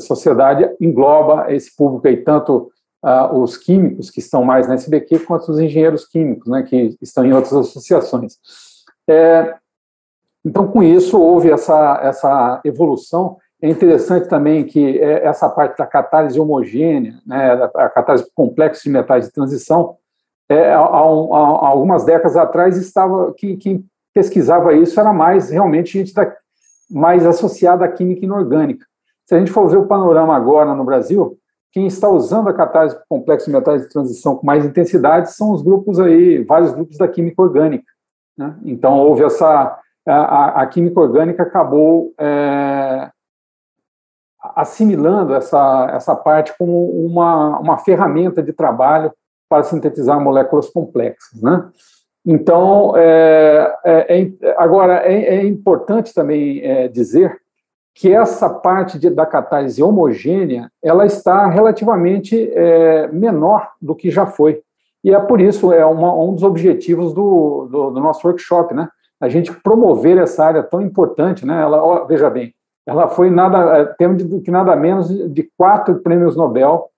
sociedade 0.00 0.70
engloba 0.80 1.52
esse 1.52 1.74
público 1.76 2.08
aí, 2.08 2.16
tanto 2.16 2.70
uh, 3.06 3.38
os 3.38 3.56
químicos 3.56 4.10
que 4.10 4.18
estão 4.18 4.44
mais 4.44 4.66
na 4.66 4.74
SBQ 4.74 5.20
quanto 5.20 5.52
os 5.52 5.60
engenheiros 5.60 6.04
químicos, 6.04 6.50
né, 6.50 6.64
que 6.64 6.96
estão 7.00 7.24
em 7.24 7.32
outras 7.32 7.52
associações. 7.52 8.34
É, 9.08 9.54
então, 10.44 10.66
com 10.66 10.82
isso, 10.82 11.20
houve 11.20 11.50
essa, 11.50 12.00
essa 12.02 12.60
evolução. 12.64 13.36
É 13.62 13.68
interessante 13.68 14.28
também 14.28 14.64
que 14.64 14.98
é, 14.98 15.24
essa 15.24 15.48
parte 15.48 15.78
da 15.78 15.86
catálise 15.86 16.38
homogênea, 16.38 17.14
né, 17.24 17.52
a 17.74 17.88
catálise 17.88 18.26
complexa 18.34 18.82
de 18.82 18.90
metais 18.90 19.26
de 19.26 19.32
transição, 19.32 19.96
é, 20.48 20.72
há, 20.72 20.78
há, 20.78 21.68
algumas 21.68 22.04
décadas 22.04 22.36
atrás 22.36 22.76
estava 22.76 23.32
que 23.34 23.56
quem 23.56 23.84
pesquisava 24.12 24.74
isso 24.74 24.98
era 24.98 25.12
mais 25.12 25.50
realmente 25.50 25.92
gente 25.92 26.14
da, 26.14 26.32
mais 26.90 27.26
associada 27.26 27.84
à 27.84 27.88
química 27.88 28.24
inorgânica. 28.24 28.86
Se 29.26 29.34
a 29.34 29.38
gente 29.38 29.50
for 29.50 29.68
ver 29.68 29.78
o 29.78 29.86
panorama 29.86 30.36
agora 30.36 30.72
no 30.74 30.84
Brasil, 30.84 31.36
quem 31.76 31.86
está 31.86 32.08
usando 32.08 32.48
a 32.48 32.54
catálise 32.54 32.98
complexo 33.06 33.50
de 33.50 33.52
metais 33.52 33.82
de 33.82 33.90
transição 33.90 34.34
com 34.34 34.46
mais 34.46 34.64
intensidade 34.64 35.30
são 35.32 35.52
os 35.52 35.60
grupos 35.60 36.00
aí, 36.00 36.42
vários 36.42 36.72
grupos 36.72 36.96
da 36.96 37.06
química 37.06 37.42
orgânica. 37.42 37.92
Né? 38.34 38.56
Então, 38.64 38.98
houve 38.98 39.22
essa. 39.22 39.78
A, 40.06 40.62
a 40.62 40.66
química 40.68 40.98
orgânica 40.98 41.42
acabou 41.42 42.14
é, 42.18 43.10
assimilando 44.54 45.34
essa, 45.34 45.90
essa 45.92 46.16
parte 46.16 46.56
como 46.56 46.88
uma, 47.04 47.58
uma 47.58 47.76
ferramenta 47.76 48.42
de 48.42 48.54
trabalho 48.54 49.12
para 49.46 49.62
sintetizar 49.62 50.18
moléculas 50.18 50.70
complexas. 50.70 51.42
Né? 51.42 51.68
Então, 52.24 52.94
é, 52.96 53.76
é, 53.84 54.22
é 54.22 54.54
agora, 54.56 55.06
é, 55.06 55.36
é, 55.36 55.44
importante 55.44 56.14
também 56.14 56.58
é, 56.64 56.88
dizer 56.88 57.38
que 57.96 58.12
essa 58.12 58.50
parte 58.50 58.98
de, 58.98 59.08
da 59.08 59.24
catálise 59.24 59.82
homogênea 59.82 60.70
ela 60.82 61.06
está 61.06 61.48
relativamente 61.48 62.52
é, 62.52 63.08
menor 63.08 63.70
do 63.80 63.94
que 63.94 64.10
já 64.10 64.26
foi. 64.26 64.62
E 65.02 65.14
é 65.14 65.18
por 65.18 65.40
isso, 65.40 65.72
é 65.72 65.84
uma, 65.84 66.14
um 66.14 66.34
dos 66.34 66.42
objetivos 66.42 67.14
do, 67.14 67.66
do, 67.70 67.90
do, 67.92 68.00
nosso 68.00 68.26
workshop, 68.28 68.74
né? 68.74 68.86
A 69.18 69.30
gente 69.30 69.50
promover 69.50 70.18
essa 70.18 70.44
área 70.44 70.62
tão 70.62 70.82
importante, 70.82 71.46
né? 71.46 71.62
Ela, 71.62 71.82
ó, 71.82 72.04
veja 72.04 72.28
bem, 72.28 72.54
ela 72.86 73.08
foi 73.08 73.30
nada, 73.30 73.78
é, 73.78 73.84
temos 73.86 74.22
de, 74.22 74.40
que 74.40 74.50
nada 74.50 74.76
menos 74.76 75.08
de 75.08 75.50
quatro 75.56 75.94
prêmios 76.00 76.36
Nobel 76.36 76.90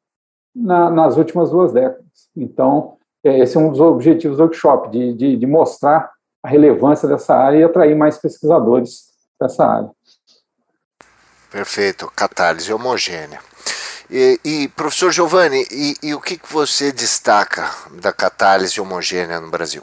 na, 0.53 0.91
nas 0.91 1.17
últimas 1.17 1.51
duas 1.51 1.73
décadas. 1.73 2.29
Então, 2.37 2.95
é, 3.23 3.39
esse 3.39 3.57
é 3.57 3.61
um 3.61 3.71
dos 3.71 3.81
objetivos 3.81 4.39
do 4.39 4.43
workshop, 4.43 4.91
de, 4.91 5.15
de, 5.15 5.37
de 5.37 5.47
mostrar 5.47 6.11
a 6.43 6.49
relevância 6.49 7.09
dessa 7.09 7.37
área 7.37 7.59
e 7.59 7.63
atrair 7.63 7.95
mais 7.95 8.19
pesquisadores 8.19 9.11
dessa 9.41 9.65
área. 9.65 9.91
Perfeito, 11.51 12.11
catálise 12.15 12.73
homogênea. 12.73 13.41
E, 14.11 14.41
e 14.45 14.69
professor 14.69 15.13
Giovanni, 15.13 15.67
e, 15.71 15.95
e, 16.03 16.15
o 16.15 16.21
que, 16.21 16.37
que 16.37 16.53
você 16.53 16.93
destaca 16.93 17.71
da 18.01 18.13
catálise 18.13 18.81
homogênea 18.81 19.41
no 19.41 19.51
Brasil? 19.51 19.83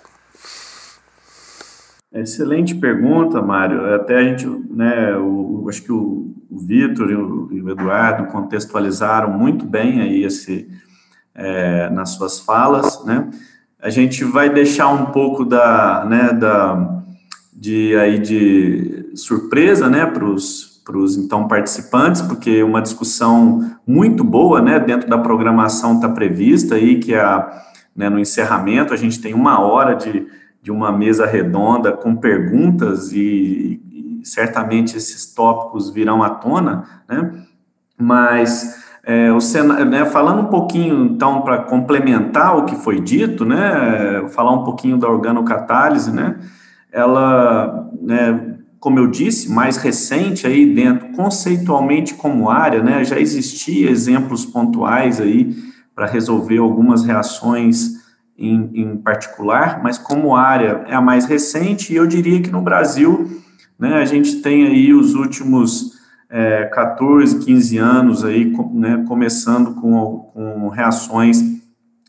Excelente 2.14 2.74
pergunta, 2.74 3.42
Mário. 3.42 3.94
Até 3.94 4.18
a 4.18 4.24
gente, 4.24 4.48
né, 4.70 5.16
o, 5.18 5.66
acho 5.70 5.84
que 5.84 5.92
o, 5.92 6.34
o 6.50 6.60
Vitor 6.60 7.12
e 7.12 7.16
o, 7.16 7.50
e 7.52 7.62
o, 7.62 7.70
Eduardo 7.70 8.32
contextualizaram 8.32 9.32
muito 9.32 9.66
bem 9.66 10.02
aí 10.02 10.24
esse, 10.24 10.68
é, 11.34 11.90
nas 11.90 12.12
suas 12.12 12.40
falas, 12.40 13.04
né? 13.06 13.30
A 13.80 13.90
gente 13.90 14.24
vai 14.24 14.50
deixar 14.50 14.88
um 14.88 15.08
pouco 15.08 15.46
da, 15.46 16.06
né, 16.06 16.34
da, 16.34 17.04
de 17.54 17.96
aí 17.98 18.18
de 18.18 19.12
surpresa, 19.16 19.88
né, 19.88 20.06
para 20.06 20.26
os 20.26 20.75
para 20.86 20.98
os 21.00 21.18
então 21.18 21.48
participantes, 21.48 22.22
porque 22.22 22.62
uma 22.62 22.80
discussão 22.80 23.76
muito 23.88 24.24
boa, 24.24 24.62
né, 24.62 24.80
dentro 24.80 25.10
da 25.10 25.18
programação 25.18 25.96
está 25.96 26.08
prevista 26.08 26.76
aí 26.76 27.00
que 27.00 27.16
a, 27.16 27.64
né, 27.96 28.08
no 28.08 28.20
encerramento 28.20 28.94
a 28.94 28.98
gente 28.98 29.20
tem 29.20 29.34
uma 29.34 29.60
hora 29.60 29.96
de, 29.96 30.28
de 30.62 30.72
uma 30.72 30.92
mesa 30.92 31.26
redonda 31.26 31.92
com 31.92 32.16
perguntas 32.16 33.12
e, 33.12 33.82
e 33.92 34.22
certamente 34.24 34.96
esses 34.96 35.34
tópicos 35.34 35.90
virão 35.90 36.22
à 36.22 36.30
tona, 36.30 36.84
né, 37.10 37.34
mas 37.98 38.86
é, 39.04 39.32
o 39.32 39.42
Senado, 39.42 39.86
né, 39.86 40.06
falando 40.06 40.42
um 40.42 40.50
pouquinho 40.50 41.04
então 41.06 41.42
para 41.42 41.64
complementar 41.64 42.56
o 42.58 42.66
que 42.66 42.76
foi 42.76 43.00
dito, 43.00 43.44
né, 43.44 44.28
falar 44.30 44.52
um 44.52 44.64
pouquinho 44.64 44.98
da 44.98 45.08
organocatálise, 45.08 46.12
né, 46.12 46.36
ela, 46.92 47.90
né, 48.00 48.55
como 48.86 49.00
eu 49.00 49.08
disse, 49.08 49.52
mais 49.52 49.78
recente 49.78 50.46
aí 50.46 50.64
dentro, 50.64 51.08
conceitualmente 51.14 52.14
como 52.14 52.52
área, 52.52 52.84
né, 52.84 53.04
já 53.04 53.20
existia 53.20 53.90
exemplos 53.90 54.46
pontuais 54.46 55.20
aí 55.20 55.56
para 55.96 56.06
resolver 56.06 56.60
algumas 56.60 57.04
reações 57.04 57.94
em, 58.38 58.70
em, 58.76 58.98
particular, 58.98 59.82
mas 59.82 59.98
como 59.98 60.36
área 60.36 60.86
é 60.88 60.94
a 60.94 61.02
mais 61.02 61.26
recente, 61.26 61.92
e 61.92 61.96
eu 61.96 62.06
diria 62.06 62.40
que 62.40 62.52
no 62.52 62.62
Brasil, 62.62 63.42
né, 63.80 63.96
a 63.96 64.06
gente 64.06 64.36
tem 64.36 64.68
aí 64.68 64.94
os 64.94 65.16
últimos 65.16 65.94
é, 66.30 66.66
14, 66.66 67.40
15 67.40 67.78
anos 67.80 68.24
aí, 68.24 68.56
né, 68.72 69.04
começando 69.08 69.74
com, 69.82 70.30
com 70.32 70.70
reações 70.70 71.42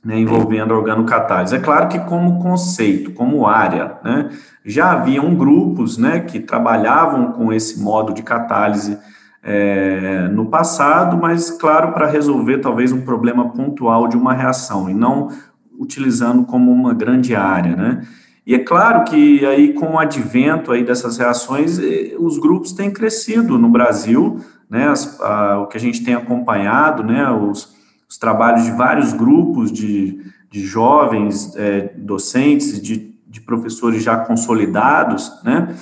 né, 0.07 0.21
envolvendo 0.21 0.73
organocatálise. 0.73 1.57
É 1.57 1.59
claro 1.59 1.89
que 1.89 1.99
como 1.99 2.39
conceito, 2.39 3.11
como 3.11 3.45
área, 3.45 3.99
né, 4.05 4.31
já 4.65 4.93
haviam 4.93 5.35
grupos 5.35 5.99
né, 5.99 6.21
que 6.21 6.39
trabalhavam 6.39 7.33
com 7.33 7.53
esse 7.53 7.81
modo 7.81 8.15
de 8.15 8.23
catálise 8.23 8.97
é, 9.43 10.29
no 10.29 10.47
passado, 10.47 11.17
mas, 11.17 11.51
claro, 11.51 11.91
para 11.93 12.07
resolver 12.07 12.59
talvez 12.59 12.93
um 12.93 13.01
problema 13.01 13.49
pontual 13.49 14.07
de 14.07 14.17
uma 14.17 14.33
reação, 14.33 14.89
e 14.89 14.95
não 14.95 15.29
utilizando 15.77 16.45
como 16.45 16.71
uma 16.71 16.95
grande 16.95 17.35
área, 17.35 17.75
né? 17.77 18.07
E 18.47 18.55
é 18.55 18.59
claro 18.61 19.05
que 19.05 19.45
aí 19.45 19.73
com 19.73 19.95
o 19.95 19.99
advento 19.99 20.73
aí 20.73 20.85
dessas 20.85 21.19
reações, 21.19 21.79
os 22.19 22.39
grupos 22.39 22.73
têm 22.73 22.93
crescido 22.93 23.59
no 23.59 23.69
Brasil, 23.69 24.39
né? 24.71 24.89
As, 24.89 25.21
a, 25.21 25.61
o 25.61 25.67
que 25.67 25.77
a 25.77 25.81
gente 25.81 26.03
tem 26.05 26.15
acompanhado, 26.15 27.05
né? 27.05 27.29
Os, 27.31 27.76
os 28.09 28.19
trabalhos 28.19 28.65
de 28.65 28.73
vários 28.73 29.13
grupos 29.13 29.71
de, 29.73 30.21
de 30.51 30.65
jovens 30.65 31.55
é, 31.57 31.93
docentes, 31.97 32.81
de 32.81 33.17
de 33.37 33.41
professores 33.43 34.03
já 34.03 34.17
consolidados, 34.17 35.31
né, 35.43 35.77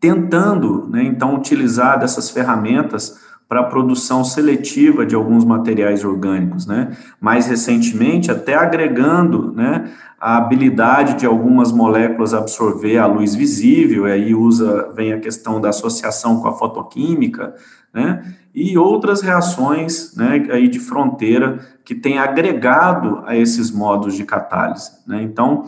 tentando, 0.00 0.88
né, 0.88 1.02
então, 1.04 1.34
utilizar 1.34 1.98
dessas 1.98 2.30
ferramentas 2.30 3.27
para 3.48 3.60
a 3.60 3.64
produção 3.64 4.22
seletiva 4.22 5.06
de 5.06 5.14
alguns 5.14 5.42
materiais 5.42 6.04
orgânicos, 6.04 6.66
né? 6.66 6.94
Mais 7.18 7.46
recentemente, 7.46 8.30
até 8.30 8.54
agregando, 8.54 9.52
né, 9.52 9.90
a 10.20 10.36
habilidade 10.36 11.14
de 11.14 11.24
algumas 11.24 11.72
moléculas 11.72 12.34
absorver 12.34 12.98
a 12.98 13.06
luz 13.06 13.34
visível, 13.34 14.06
e 14.06 14.12
aí 14.12 14.34
usa, 14.34 14.92
vem 14.94 15.14
a 15.14 15.20
questão 15.20 15.60
da 15.60 15.70
associação 15.70 16.40
com 16.40 16.48
a 16.48 16.52
fotoquímica, 16.52 17.54
né? 17.94 18.34
E 18.54 18.76
outras 18.76 19.22
reações, 19.22 20.14
né, 20.14 20.46
aí 20.50 20.68
de 20.68 20.78
fronteira 20.78 21.58
que 21.84 21.94
tem 21.94 22.18
agregado 22.18 23.22
a 23.24 23.34
esses 23.34 23.70
modos 23.70 24.14
de 24.14 24.24
catálise, 24.24 24.90
né? 25.06 25.22
Então, 25.22 25.64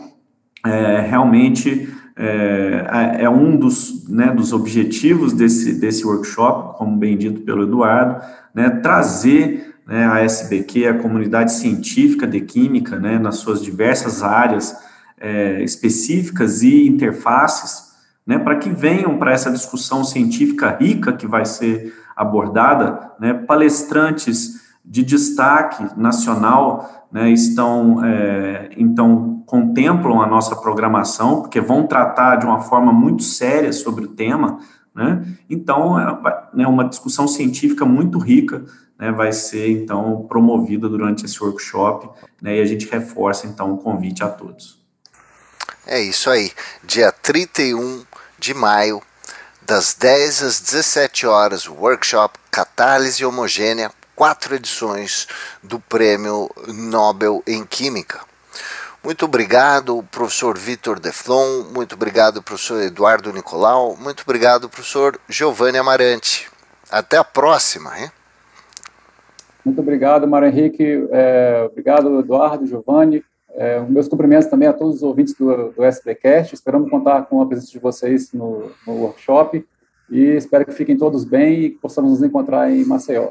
é, 0.63 0.99
realmente 1.01 1.89
é, 2.15 3.23
é, 3.23 3.29
um 3.29 3.55
dos, 3.55 4.07
né, 4.07 4.27
dos 4.27 4.53
objetivos 4.53 5.33
desse, 5.33 5.73
desse 5.79 6.05
workshop, 6.05 6.77
como 6.77 6.97
bem 6.97 7.17
dito 7.17 7.41
pelo 7.41 7.63
Eduardo, 7.63 8.21
né, 8.53 8.69
trazer 8.69 9.75
né, 9.87 10.05
a 10.05 10.19
SBQ, 10.19 10.87
a 10.87 10.93
comunidade 10.99 11.53
científica 11.53 12.27
de 12.27 12.41
química, 12.41 12.99
né, 12.99 13.17
nas 13.17 13.37
suas 13.37 13.61
diversas 13.61 14.23
áreas 14.23 14.75
é, 15.19 15.63
específicas 15.63 16.63
e 16.63 16.87
interfaces, 16.87 17.91
né, 18.25 18.37
para 18.37 18.55
que 18.55 18.69
venham 18.69 19.17
para 19.17 19.31
essa 19.31 19.51
discussão 19.51 20.03
científica 20.03 20.77
rica 20.79 21.13
que 21.13 21.27
vai 21.27 21.45
ser 21.45 21.93
abordada, 22.15 23.11
né, 23.19 23.33
palestrantes 23.33 24.61
de 24.83 25.03
destaque 25.03 25.85
nacional 25.95 27.07
né, 27.11 27.29
estão, 27.29 28.03
é, 28.03 28.69
então, 28.77 29.30
contemplam 29.51 30.21
a 30.21 30.25
nossa 30.25 30.55
programação, 30.55 31.41
porque 31.41 31.59
vão 31.59 31.85
tratar 31.85 32.37
de 32.37 32.45
uma 32.45 32.61
forma 32.61 32.93
muito 32.93 33.21
séria 33.21 33.73
sobre 33.73 34.05
o 34.05 34.07
tema, 34.07 34.59
né, 34.95 35.25
então, 35.49 35.99
é 35.99 36.05
né, 36.53 36.65
uma 36.65 36.87
discussão 36.87 37.27
científica 37.27 37.83
muito 37.83 38.17
rica 38.17 38.63
né, 38.97 39.11
vai 39.11 39.33
ser, 39.33 39.69
então, 39.69 40.25
promovida 40.29 40.87
durante 40.87 41.25
esse 41.25 41.43
workshop, 41.43 42.09
né, 42.41 42.59
e 42.59 42.61
a 42.61 42.65
gente 42.65 42.87
reforça, 42.87 43.45
então, 43.45 43.73
o 43.73 43.77
convite 43.77 44.23
a 44.23 44.29
todos. 44.29 44.81
É 45.85 45.99
isso 45.99 46.29
aí, 46.29 46.49
dia 46.81 47.11
31 47.11 48.05
de 48.39 48.53
maio, 48.53 49.01
das 49.63 49.93
10 49.93 50.43
às 50.43 50.61
17 50.61 51.27
horas, 51.27 51.67
workshop 51.67 52.39
Catálise 52.49 53.25
Homogênea 53.25 53.91
quatro 54.15 54.55
edições 54.55 55.27
do 55.61 55.77
Prêmio 55.77 56.49
Nobel 56.67 57.43
em 57.45 57.65
Química. 57.65 58.30
Muito 59.03 59.25
obrigado, 59.25 60.03
professor 60.11 60.55
Vitor 60.55 60.99
Deflon, 60.99 61.63
muito 61.73 61.95
obrigado, 61.95 62.43
professor 62.43 62.83
Eduardo 62.83 63.33
Nicolau, 63.33 63.97
muito 63.97 64.21
obrigado, 64.21 64.69
professor 64.69 65.19
Giovanni 65.27 65.79
Amarante. 65.79 66.47
Até 66.91 67.17
a 67.17 67.23
próxima. 67.23 67.99
Hein? 67.99 68.11
Muito 69.65 69.81
obrigado, 69.81 70.27
Mário 70.27 70.49
Henrique. 70.49 71.07
É, 71.09 71.67
obrigado, 71.71 72.19
Eduardo, 72.19 72.67
Giovanni. 72.67 73.23
É, 73.53 73.79
meus 73.81 74.07
cumprimentos 74.07 74.47
também 74.47 74.67
a 74.67 74.73
todos 74.73 74.97
os 74.97 75.03
ouvintes 75.03 75.33
do, 75.33 75.71
do 75.71 75.83
SBcast. 75.83 76.53
Esperamos 76.53 76.89
contar 76.89 77.23
com 77.23 77.41
a 77.41 77.45
presença 77.47 77.71
de 77.71 77.79
vocês 77.79 78.31
no, 78.31 78.71
no 78.85 78.93
workshop 78.93 79.65
e 80.11 80.23
espero 80.35 80.65
que 80.65 80.73
fiquem 80.73 80.97
todos 80.97 81.23
bem 81.23 81.61
e 81.61 81.69
possamos 81.69 82.11
nos 82.11 82.23
encontrar 82.23 82.69
em 82.71 82.85
Maceió. 82.85 83.29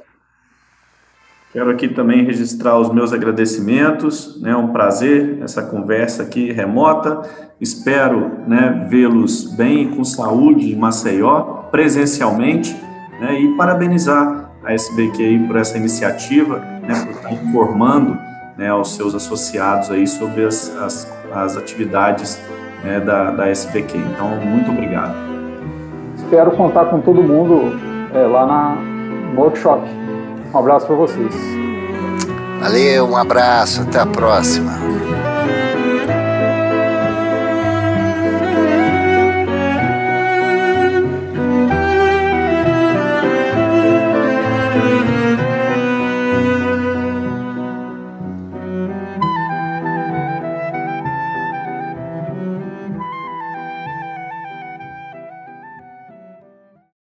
Quero 1.53 1.69
aqui 1.69 1.89
também 1.89 2.25
registrar 2.25 2.79
os 2.79 2.93
meus 2.93 3.13
agradecimentos, 3.13 4.41
né, 4.41 4.55
um 4.55 4.69
prazer 4.69 5.41
essa 5.43 5.61
conversa 5.61 6.23
aqui 6.23 6.53
remota. 6.53 7.23
Espero 7.61 8.31
né, 8.47 8.87
vê-los 8.89 9.53
bem 9.57 9.91
com 9.91 10.05
saúde 10.05 10.73
em 10.73 10.77
Maceió, 10.77 11.65
presencialmente, 11.73 12.73
né, 13.21 13.41
e 13.41 13.57
parabenizar 13.57 14.53
a 14.65 14.73
SBQ 14.73 15.47
por 15.49 15.57
essa 15.57 15.77
iniciativa, 15.77 16.61
né, 16.87 16.95
por 17.05 17.11
estar 17.11 17.33
informando 17.33 18.17
né, 18.57 18.69
aos 18.69 18.95
seus 18.95 19.13
associados 19.13 19.91
aí 19.91 20.07
sobre 20.07 20.45
as, 20.45 20.73
as, 20.77 21.13
as 21.35 21.57
atividades 21.57 22.41
né, 22.85 23.01
da, 23.01 23.33
da 23.33 23.49
SBQ. 23.49 23.99
Então, 23.99 24.37
muito 24.37 24.71
obrigado. 24.71 25.17
Espero 26.15 26.53
contar 26.53 26.85
com 26.85 27.01
todo 27.01 27.21
mundo 27.21 27.77
é, 28.15 28.25
lá 28.25 28.47
na, 28.47 28.75
no 29.35 29.41
workshop. 29.41 29.83
Um 30.53 30.59
abraço 30.59 30.87
para 30.87 30.97
vocês. 30.97 31.35
Valeu, 32.61 33.09
um 33.09 33.17
abraço, 33.17 33.83
até 33.83 34.01
a 34.01 34.07
próxima. 34.07 34.73